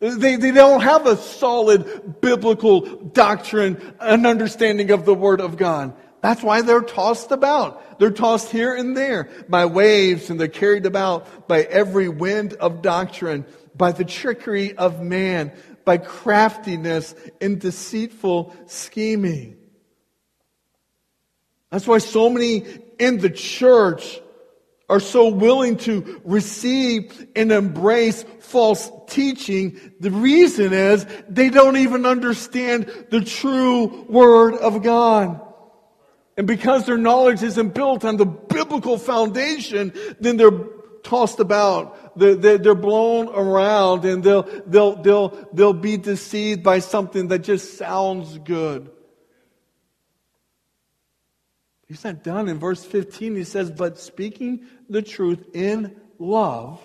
They, 0.00 0.36
they 0.36 0.52
don't 0.52 0.80
have 0.80 1.06
a 1.06 1.16
solid 1.16 2.20
biblical 2.20 2.80
doctrine 2.80 3.94
and 4.00 4.26
understanding 4.26 4.90
of 4.92 5.04
the 5.04 5.14
Word 5.14 5.40
of 5.40 5.56
God. 5.56 5.94
That's 6.20 6.42
why 6.42 6.62
they're 6.62 6.82
tossed 6.82 7.32
about. 7.32 7.98
They're 7.98 8.10
tossed 8.10 8.50
here 8.50 8.74
and 8.74 8.96
there 8.96 9.28
by 9.48 9.66
waves 9.66 10.30
and 10.30 10.38
they're 10.38 10.48
carried 10.48 10.86
about 10.86 11.48
by 11.48 11.62
every 11.62 12.08
wind 12.08 12.54
of 12.54 12.80
doctrine, 12.80 13.44
by 13.76 13.92
the 13.92 14.04
trickery 14.04 14.76
of 14.76 15.02
man, 15.02 15.52
by 15.84 15.98
craftiness 15.98 17.14
and 17.40 17.60
deceitful 17.60 18.54
scheming. 18.66 19.57
That's 21.70 21.86
why 21.86 21.98
so 21.98 22.30
many 22.30 22.64
in 22.98 23.18
the 23.18 23.30
church 23.30 24.20
are 24.88 25.00
so 25.00 25.28
willing 25.28 25.76
to 25.76 26.20
receive 26.24 27.26
and 27.36 27.52
embrace 27.52 28.24
false 28.40 28.90
teaching. 29.08 29.78
The 30.00 30.10
reason 30.10 30.72
is 30.72 31.06
they 31.28 31.50
don't 31.50 31.76
even 31.76 32.06
understand 32.06 32.90
the 33.10 33.20
true 33.20 34.04
Word 34.08 34.54
of 34.54 34.82
God. 34.82 35.42
And 36.38 36.46
because 36.46 36.86
their 36.86 36.96
knowledge 36.96 37.42
isn't 37.42 37.74
built 37.74 38.04
on 38.04 38.16
the 38.16 38.24
biblical 38.24 38.96
foundation, 38.96 39.92
then 40.20 40.36
they're 40.36 40.66
tossed 41.02 41.40
about. 41.40 42.16
They're, 42.18 42.58
they're, 42.58 42.74
blown 42.74 43.28
around 43.28 44.04
and 44.04 44.22
they'll, 44.22 44.44
they'll, 44.66 44.96
they'll, 45.02 45.48
they'll 45.52 45.72
be 45.72 45.96
deceived 45.96 46.62
by 46.62 46.78
something 46.78 47.28
that 47.28 47.40
just 47.40 47.76
sounds 47.76 48.38
good. 48.38 48.90
He's 51.88 52.04
not 52.04 52.22
done. 52.22 52.48
In 52.48 52.58
verse 52.58 52.84
15, 52.84 53.34
he 53.34 53.44
says, 53.44 53.70
But 53.70 53.98
speaking 53.98 54.66
the 54.90 55.00
truth 55.00 55.48
in 55.54 55.96
love, 56.18 56.80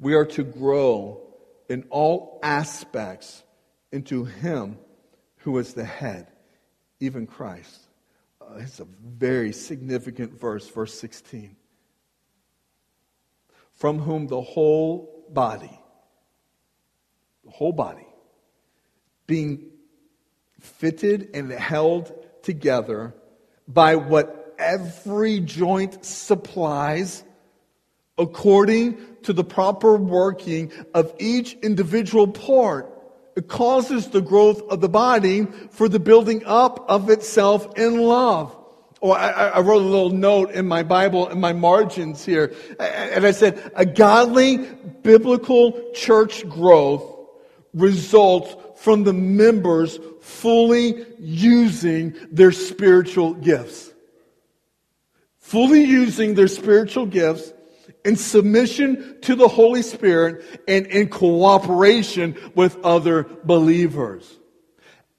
we 0.00 0.14
are 0.14 0.24
to 0.24 0.42
grow 0.42 1.20
in 1.68 1.84
all 1.90 2.40
aspects 2.42 3.42
into 3.92 4.24
Him 4.24 4.78
who 5.38 5.58
is 5.58 5.74
the 5.74 5.84
head, 5.84 6.28
even 6.98 7.26
Christ. 7.26 7.80
Uh, 8.40 8.56
it's 8.58 8.80
a 8.80 8.86
very 9.04 9.52
significant 9.52 10.38
verse, 10.38 10.66
verse 10.68 10.98
16. 10.98 11.54
From 13.74 13.98
whom 13.98 14.26
the 14.26 14.40
whole 14.40 15.26
body, 15.28 15.78
the 17.44 17.50
whole 17.50 17.72
body, 17.72 18.06
being 19.26 19.66
fitted 20.60 21.30
and 21.34 21.52
held 21.52 22.25
together 22.46 23.12
by 23.68 23.96
what 23.96 24.54
every 24.58 25.40
joint 25.40 26.04
supplies 26.04 27.24
according 28.16 28.96
to 29.24 29.32
the 29.32 29.44
proper 29.44 29.96
working 29.96 30.72
of 30.94 31.12
each 31.18 31.54
individual 31.62 32.28
part. 32.28 32.90
It 33.36 33.48
causes 33.48 34.08
the 34.08 34.22
growth 34.22 34.62
of 34.70 34.80
the 34.80 34.88
body 34.88 35.46
for 35.70 35.88
the 35.88 35.98
building 35.98 36.44
up 36.46 36.88
of 36.88 37.10
itself 37.10 37.76
in 37.76 37.98
love. 37.98 38.56
Oh, 39.02 39.10
or 39.10 39.18
I, 39.18 39.28
I, 39.30 39.60
wrote 39.60 39.82
a 39.82 39.84
little 39.84 40.10
note 40.10 40.52
in 40.52 40.66
my 40.66 40.82
Bible, 40.82 41.28
in 41.28 41.38
my 41.38 41.52
margins 41.52 42.24
here, 42.24 42.54
and 42.80 43.26
I 43.26 43.32
said, 43.32 43.70
a 43.74 43.84
godly 43.84 44.56
biblical 44.56 45.92
church 45.92 46.48
growth 46.48 47.04
results 47.74 48.56
from 48.76 49.04
the 49.04 49.12
members 49.12 49.98
fully 50.20 51.04
using 51.18 52.14
their 52.30 52.52
spiritual 52.52 53.34
gifts. 53.34 53.92
Fully 55.38 55.84
using 55.84 56.34
their 56.34 56.48
spiritual 56.48 57.06
gifts 57.06 57.52
in 58.04 58.16
submission 58.16 59.20
to 59.22 59.34
the 59.34 59.48
Holy 59.48 59.82
Spirit 59.82 60.62
and 60.68 60.86
in 60.86 61.08
cooperation 61.08 62.36
with 62.54 62.76
other 62.84 63.24
believers. 63.44 64.38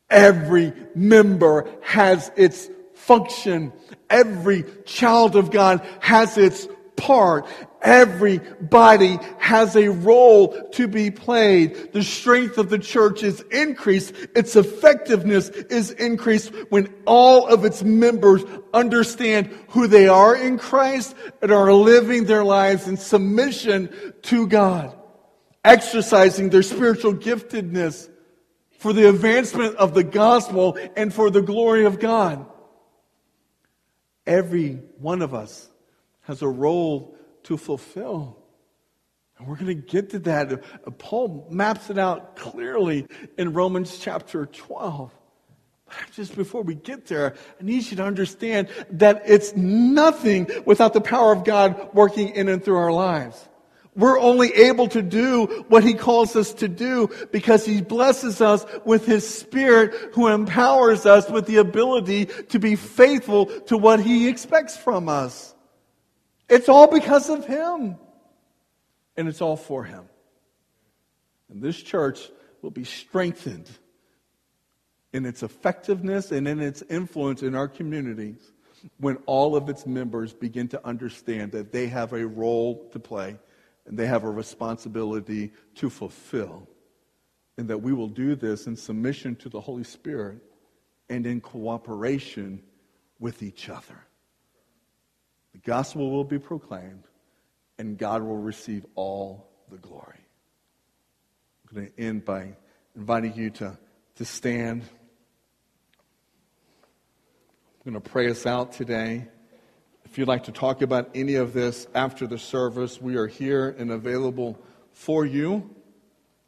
Every 0.10 0.74
member 0.96 1.70
has 1.82 2.32
its 2.36 2.70
function. 2.93 3.74
Every 4.10 4.63
child 4.86 5.36
of 5.36 5.52
God 5.52 5.86
has 6.00 6.38
its 6.38 6.67
part. 6.98 7.46
Everybody 7.82 9.20
has 9.38 9.76
a 9.76 9.90
role 9.90 10.70
to 10.72 10.88
be 10.88 11.12
played. 11.12 11.94
The 11.94 12.04
strength 12.04 12.58
of 12.58 12.70
the 12.70 12.80
church 12.80 13.24
is 13.24 13.40
increased. 13.52 14.14
Its 14.36 14.56
effectiveness 14.56 15.50
is 15.50 15.92
increased 15.92 16.52
when 16.70 16.94
all 17.06 17.48
of 17.48 17.64
its 17.64 17.84
members 17.84 18.44
understand 18.74 19.56
who 19.70 19.88
they 19.88 20.08
are 20.08 20.36
in 20.36 20.58
Christ 20.58 21.16
and 21.42 21.52
are 21.52 21.72
living 21.72 22.26
their 22.26 22.44
lives 22.44 22.88
in 22.88 22.98
submission 22.98 24.14
to 24.24 24.48
God, 24.48 24.98
exercising 25.64 26.50
their 26.50 26.64
spiritual 26.64 27.14
giftedness 27.14 28.10
for 28.80 28.92
the 28.92 29.08
advancement 29.08 29.76
of 29.76 29.94
the 29.94 30.04
gospel 30.04 30.78
and 30.96 31.14
for 31.14 31.30
the 31.30 31.42
glory 31.42 31.86
of 31.86 32.00
God. 32.00 32.46
Every 34.26 34.74
one 34.98 35.22
of 35.22 35.34
us 35.34 35.70
has 36.28 36.42
a 36.42 36.48
role 36.48 37.16
to 37.44 37.56
fulfill. 37.58 38.38
And 39.38 39.48
we're 39.48 39.56
going 39.56 39.68
to 39.68 39.74
get 39.76 40.10
to 40.10 40.20
that. 40.20 40.52
Uh, 40.52 40.92
Paul 40.98 41.48
maps 41.50 41.90
it 41.90 41.98
out 41.98 42.36
clearly 42.36 43.08
in 43.38 43.54
Romans 43.54 43.98
chapter 43.98 44.46
12. 44.46 45.12
But 45.86 45.96
just 46.12 46.36
before 46.36 46.63
we 46.63 46.76
get 46.76 47.06
there, 47.06 47.36
I 47.60 47.63
need 47.63 47.90
you 47.90 47.96
to 47.98 48.04
understand 48.04 48.68
that 48.92 49.24
it's 49.26 49.56
nothing 49.56 50.50
without 50.66 50.94
the 50.94 51.00
power 51.00 51.32
of 51.32 51.46
God 51.46 51.94
working 51.94 52.30
in 52.30 52.50
and 52.50 52.63
through 52.63 52.76
our 52.76 52.92
lives. 52.92 53.48
We're 53.96 54.20
only 54.20 54.54
able 54.54 54.90
to 54.90 55.02
do 55.02 55.46
what 55.70 55.86
He 55.86 55.94
calls 55.94 56.36
us 56.36 56.54
to 56.56 56.68
do 56.68 57.10
because 57.32 57.66
He 57.66 57.82
blesses 57.82 58.42
us 58.42 58.66
with 58.84 59.06
His 59.06 59.26
Spirit 59.26 60.13
who 60.13 60.28
empowers 60.28 61.06
us 61.06 61.30
with 61.30 61.48
the 61.48 61.58
ability 61.58 62.26
to 62.26 62.60
be 62.60 62.76
faithful 62.76 63.46
to 63.46 63.78
what 63.78 64.02
He 64.02 64.28
expects 64.28 64.76
from 64.76 65.08
us. 65.08 65.56
It's 66.50 66.70
all 66.70 66.88
because 66.88 67.30
of 67.30 67.46
Him. 67.46 67.98
And 69.16 69.28
it's 69.28 69.42
all 69.42 69.58
for 69.58 69.84
Him. 69.84 70.06
And 71.50 71.62
this 71.62 71.82
church 71.82 72.30
will 72.62 72.72
be 72.72 72.84
strengthened 72.84 73.70
in 75.14 75.26
its 75.26 75.44
effectiveness 75.44 76.32
and 76.32 76.48
in 76.48 76.60
its 76.60 76.84
influence 76.90 77.42
in 77.42 77.56
our 77.56 77.68
communities 77.68 78.52
when 79.00 79.18
all 79.26 79.56
of 79.56 79.70
its 79.70 79.86
members 79.86 80.34
begin 80.34 80.68
to 80.68 80.86
understand 80.86 81.52
that 81.52 81.72
they 81.72 81.88
have 81.88 82.14
a 82.14 82.26
role 82.26 82.88
to 82.92 83.00
play 83.00 83.38
and 83.86 83.98
they 83.98 84.06
have 84.06 84.24
a 84.24 84.30
responsibility 84.30 85.52
to 85.76 85.90
fulfill. 85.90 86.68
And 87.58 87.70
that 87.70 87.80
we 87.80 87.92
will 87.92 88.10
do 88.10 88.36
this 88.36 88.68
in 88.68 88.76
submission 88.76 89.36
to 89.38 89.50
the 89.50 89.60
Holy 89.60 89.84
Spirit 89.84 90.38
and 91.10 91.26
in 91.26 91.42
cooperation 91.42 92.62
with 93.20 93.42
each 93.42 93.70
other. 93.70 94.07
The 95.58 95.72
gospel 95.72 96.12
will 96.12 96.24
be 96.24 96.38
proclaimed, 96.38 97.04
and 97.80 97.98
God 97.98 98.22
will 98.22 98.38
receive 98.38 98.86
all 98.93 99.50
the 99.72 99.78
glory. 99.78 100.20
I'm 101.67 101.76
going 101.76 101.88
to 101.88 102.00
end 102.00 102.26
by 102.26 102.56
inviting 102.96 103.34
you 103.34 103.50
to, 103.50 103.76
to 104.17 104.26
stand. 104.26 104.84
I'm 107.86 107.91
going 107.91 108.02
to 108.02 108.10
pray 108.10 108.30
us 108.30 108.46
out 108.46 108.74
today. 108.74 109.28
If 110.06 110.20
you'd 110.20 110.28
like 110.28 110.43
to 110.43 110.52
talk 110.52 110.84
about 110.84 111.10
any 111.15 111.36
of 111.36 111.54
this 111.54 111.88
after 111.96 112.28
the 112.28 112.38
service, 112.38 113.02
we 113.02 113.15
are 113.15 113.28
here 113.28 113.76
and 113.80 113.89
available 113.91 114.60
for 114.91 115.26
you. 115.26 115.74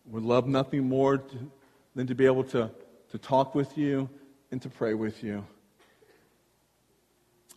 We'd 0.06 0.24
love 0.24 0.48
nothing 0.48 0.88
more 0.88 1.18
to, 1.18 1.52
than 1.96 2.06
to 2.08 2.16
be 2.16 2.28
able 2.28 2.44
to, 2.44 2.70
to 3.10 3.18
talk 3.18 3.56
with 3.56 3.76
you 3.76 4.08
and 4.52 4.62
to 4.62 4.70
pray 4.70 4.94
with 4.94 5.24
you. 5.24 5.48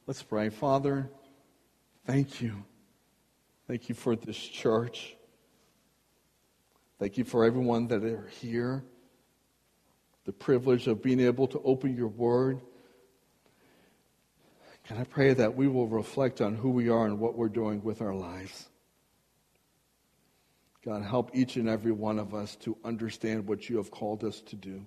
Let's 0.06 0.22
pray. 0.22 0.48
Father, 0.48 1.10
Thank 2.06 2.40
you. 2.40 2.64
Thank 3.68 3.88
you 3.88 3.94
for 3.94 4.16
this 4.16 4.36
church. 4.36 5.14
Thank 6.98 7.16
you 7.16 7.24
for 7.24 7.44
everyone 7.44 7.88
that 7.88 8.04
are 8.04 8.28
here. 8.40 8.84
The 10.24 10.32
privilege 10.32 10.86
of 10.86 11.02
being 11.02 11.20
able 11.20 11.46
to 11.48 11.60
open 11.64 11.96
your 11.96 12.08
word. 12.08 12.60
Can 14.84 14.98
I 14.98 15.04
pray 15.04 15.32
that 15.34 15.56
we 15.56 15.68
will 15.68 15.86
reflect 15.86 16.40
on 16.40 16.54
who 16.54 16.70
we 16.70 16.88
are 16.88 17.06
and 17.06 17.18
what 17.18 17.36
we're 17.36 17.48
doing 17.48 17.82
with 17.82 18.02
our 18.02 18.14
lives? 18.14 18.68
God, 20.84 21.02
help 21.04 21.30
each 21.32 21.56
and 21.56 21.68
every 21.68 21.92
one 21.92 22.18
of 22.18 22.34
us 22.34 22.56
to 22.56 22.76
understand 22.84 23.46
what 23.46 23.68
you 23.68 23.76
have 23.76 23.92
called 23.92 24.24
us 24.24 24.40
to 24.42 24.56
do. 24.56 24.84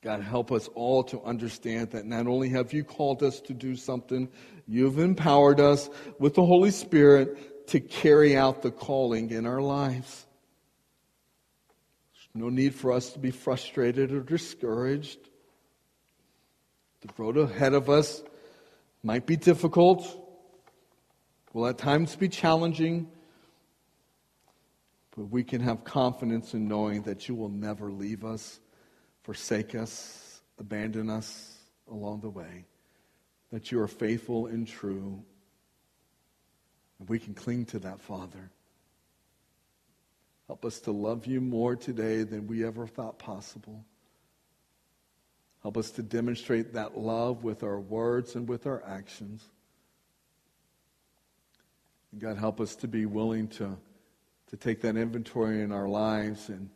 God, 0.00 0.22
help 0.22 0.52
us 0.52 0.68
all 0.74 1.02
to 1.04 1.20
understand 1.22 1.90
that 1.90 2.06
not 2.06 2.28
only 2.28 2.50
have 2.50 2.72
you 2.72 2.84
called 2.84 3.22
us 3.22 3.40
to 3.42 3.54
do 3.54 3.74
something, 3.74 4.28
you've 4.66 4.98
empowered 4.98 5.58
us 5.58 5.90
with 6.20 6.34
the 6.34 6.44
Holy 6.44 6.70
Spirit 6.70 7.66
to 7.68 7.80
carry 7.80 8.36
out 8.36 8.62
the 8.62 8.70
calling 8.70 9.30
in 9.30 9.44
our 9.44 9.60
lives. 9.60 10.26
There's 12.12 12.44
no 12.44 12.48
need 12.48 12.76
for 12.76 12.92
us 12.92 13.10
to 13.10 13.18
be 13.18 13.32
frustrated 13.32 14.12
or 14.12 14.20
discouraged. 14.20 15.18
The 17.00 17.08
road 17.16 17.36
ahead 17.36 17.74
of 17.74 17.90
us 17.90 18.22
might 19.02 19.26
be 19.26 19.36
difficult, 19.36 20.06
will 21.52 21.66
at 21.66 21.78
times 21.78 22.14
be 22.14 22.28
challenging, 22.28 23.08
but 25.16 25.24
we 25.24 25.42
can 25.42 25.60
have 25.60 25.82
confidence 25.82 26.54
in 26.54 26.68
knowing 26.68 27.02
that 27.02 27.28
you 27.28 27.34
will 27.34 27.48
never 27.48 27.90
leave 27.90 28.24
us 28.24 28.60
forsake 29.28 29.74
us, 29.74 30.40
abandon 30.58 31.10
us 31.10 31.58
along 31.90 32.20
the 32.22 32.30
way, 32.30 32.64
that 33.52 33.70
you 33.70 33.78
are 33.78 33.86
faithful 33.86 34.46
and 34.46 34.66
true. 34.66 35.22
And 36.98 37.06
we 37.10 37.18
can 37.18 37.34
cling 37.34 37.66
to 37.66 37.78
that, 37.80 38.00
Father. 38.00 38.50
Help 40.46 40.64
us 40.64 40.80
to 40.80 40.92
love 40.92 41.26
you 41.26 41.42
more 41.42 41.76
today 41.76 42.22
than 42.22 42.46
we 42.46 42.64
ever 42.64 42.86
thought 42.86 43.18
possible. 43.18 43.84
Help 45.60 45.76
us 45.76 45.90
to 45.90 46.02
demonstrate 46.02 46.72
that 46.72 46.96
love 46.96 47.44
with 47.44 47.62
our 47.62 47.78
words 47.78 48.34
and 48.34 48.48
with 48.48 48.66
our 48.66 48.82
actions. 48.86 49.44
And 52.12 52.20
God, 52.22 52.38
help 52.38 52.62
us 52.62 52.74
to 52.76 52.88
be 52.88 53.04
willing 53.04 53.48
to, 53.48 53.76
to 54.46 54.56
take 54.56 54.80
that 54.80 54.96
inventory 54.96 55.60
in 55.60 55.70
our 55.70 55.86
lives 55.86 56.48
and 56.48 56.70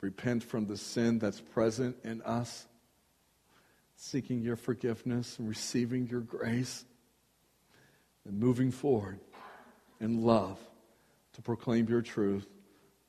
repent 0.00 0.42
from 0.42 0.66
the 0.66 0.76
sin 0.76 1.18
that's 1.18 1.40
present 1.40 1.96
in 2.04 2.22
us, 2.22 2.66
seeking 3.96 4.40
your 4.40 4.56
forgiveness 4.56 5.38
and 5.38 5.48
receiving 5.48 6.06
your 6.06 6.20
grace, 6.20 6.84
and 8.24 8.38
moving 8.38 8.70
forward 8.70 9.18
in 10.00 10.22
love 10.22 10.58
to 11.32 11.42
proclaim 11.42 11.88
your 11.88 12.02
truth 12.02 12.46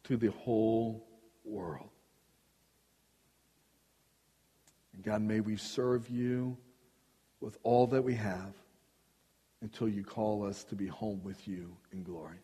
to 0.03 0.17
the 0.17 0.31
whole 0.31 1.05
world. 1.43 1.89
And 4.93 5.03
God, 5.03 5.21
may 5.21 5.39
we 5.39 5.57
serve 5.57 6.09
you 6.09 6.57
with 7.41 7.57
all 7.63 7.87
that 7.87 8.03
we 8.03 8.15
have 8.15 8.53
until 9.61 9.87
you 9.87 10.03
call 10.03 10.45
us 10.45 10.63
to 10.65 10.75
be 10.75 10.87
home 10.87 11.21
with 11.23 11.47
you 11.47 11.75
in 11.91 12.03
glory. 12.03 12.37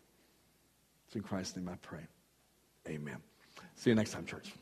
It's 1.06 1.16
in 1.16 1.22
Christ's 1.22 1.56
name 1.56 1.68
I 1.68 1.76
pray. 1.76 2.06
Amen. 2.88 3.18
See 3.76 3.90
you 3.90 3.96
next 3.96 4.10
time, 4.12 4.24
church. 4.24 4.52